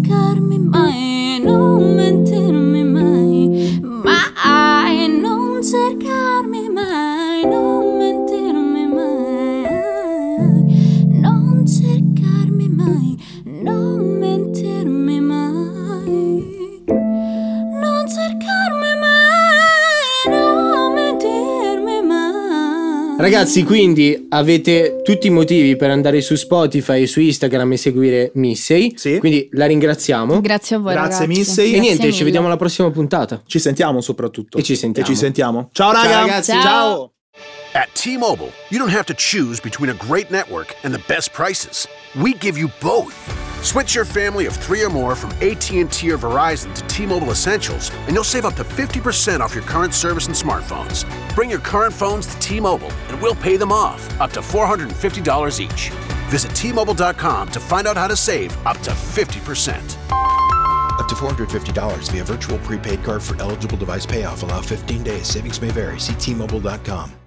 non 0.08 0.38
cercarmi 0.38 1.07
Ragazzi, 23.38 23.64
quindi 23.64 24.26
avete 24.30 25.02
tutti 25.04 25.28
i 25.28 25.30
motivi 25.30 25.76
per 25.76 25.92
andare 25.92 26.22
su 26.22 26.34
Spotify 26.34 27.04
e 27.04 27.06
su 27.08 27.20
Instagram 27.20 27.74
e 27.74 27.78
seguire 27.78 28.32
Missei. 28.34 28.94
Sì. 28.96 29.20
Quindi 29.20 29.48
la 29.52 29.68
ringraziamo. 29.68 30.42
Grazie 30.42 30.78
a 30.78 30.80
voi 30.80 30.94
Grazie, 30.94 31.20
ragazzi. 31.28 31.40
Missy. 31.40 31.62
E 31.62 31.64
E 31.66 31.70
Grazie 31.70 31.80
niente, 31.82 32.04
ci 32.06 32.12
mille. 32.14 32.24
vediamo 32.24 32.48
alla 32.48 32.58
prossima 32.58 32.90
puntata. 32.90 33.40
Ci 33.46 33.60
sentiamo 33.60 34.02
soprattutto. 34.02 34.58
E 34.58 34.64
ci 34.64 34.76
sentiamo. 34.76 35.08
E 35.08 35.12
ci 35.12 35.16
sentiamo. 35.16 35.70
Ciao, 35.72 35.92
raga. 35.92 36.10
Ciao, 36.10 36.22
ragazzi. 36.22 36.52
Ciao. 36.52 37.12
At 37.78 37.94
T 37.94 38.18
Mobile, 38.18 38.52
you 38.72 38.80
don't 38.80 38.90
have 38.90 39.06
to 39.06 39.14
choose 39.14 39.60
between 39.60 39.92
a 39.92 39.94
great 39.94 40.32
network 40.32 40.76
and 40.84 40.92
the 40.92 41.04
best 41.08 41.32
prices. 41.32 41.88
We 42.20 42.34
give 42.34 42.58
you 42.58 42.72
both. 42.82 43.16
Switch 43.64 43.94
your 43.94 44.04
family 44.04 44.48
of 44.48 44.56
three 44.56 44.84
or 44.84 44.90
more 44.90 45.14
from 45.14 45.30
AT&T 45.34 46.10
or 46.10 46.18
Verizon 46.18 46.74
to 46.74 46.88
T-Mobile 46.88 47.30
Essentials, 47.30 47.92
and 48.08 48.16
you'll 48.16 48.24
save 48.24 48.46
up 48.46 48.56
to 48.56 48.64
50% 48.64 49.42
off 49.42 49.54
your 49.54 49.64
current 49.64 49.94
service 49.94 50.26
and 50.26 50.36
smartphones. 50.36 51.06
Bring 51.36 51.52
your 51.52 51.60
current 51.60 51.94
phones 51.94 52.26
to 52.26 52.40
T-Mobile, 52.40 52.92
and 53.10 53.22
we'll 53.22 53.36
pay 53.36 53.58
them 53.58 53.72
off, 53.72 54.10
up 54.20 54.32
to 54.32 54.40
$450 54.40 55.60
each. 55.60 55.90
Visit 56.32 56.56
T-Mobile.com 56.56 57.50
to 57.52 57.60
find 57.60 57.86
out 57.86 57.96
how 57.96 58.08
to 58.08 58.16
save 58.16 58.58
up 58.66 58.78
to 58.80 58.90
50%. 58.90 59.78
Up 61.00 61.08
to 61.08 61.14
$450 61.14 62.12
via 62.12 62.24
virtual 62.24 62.58
prepaid 62.60 63.04
card 63.04 63.22
for 63.22 63.40
eligible 63.40 63.78
device 63.78 64.08
payoff. 64.08 64.42
Allow 64.42 64.62
15 64.62 65.04
days. 65.04 65.28
Savings 65.28 65.62
may 65.62 65.70
vary. 65.70 66.00
See 66.00 66.16
T-Mobile.com. 66.16 67.27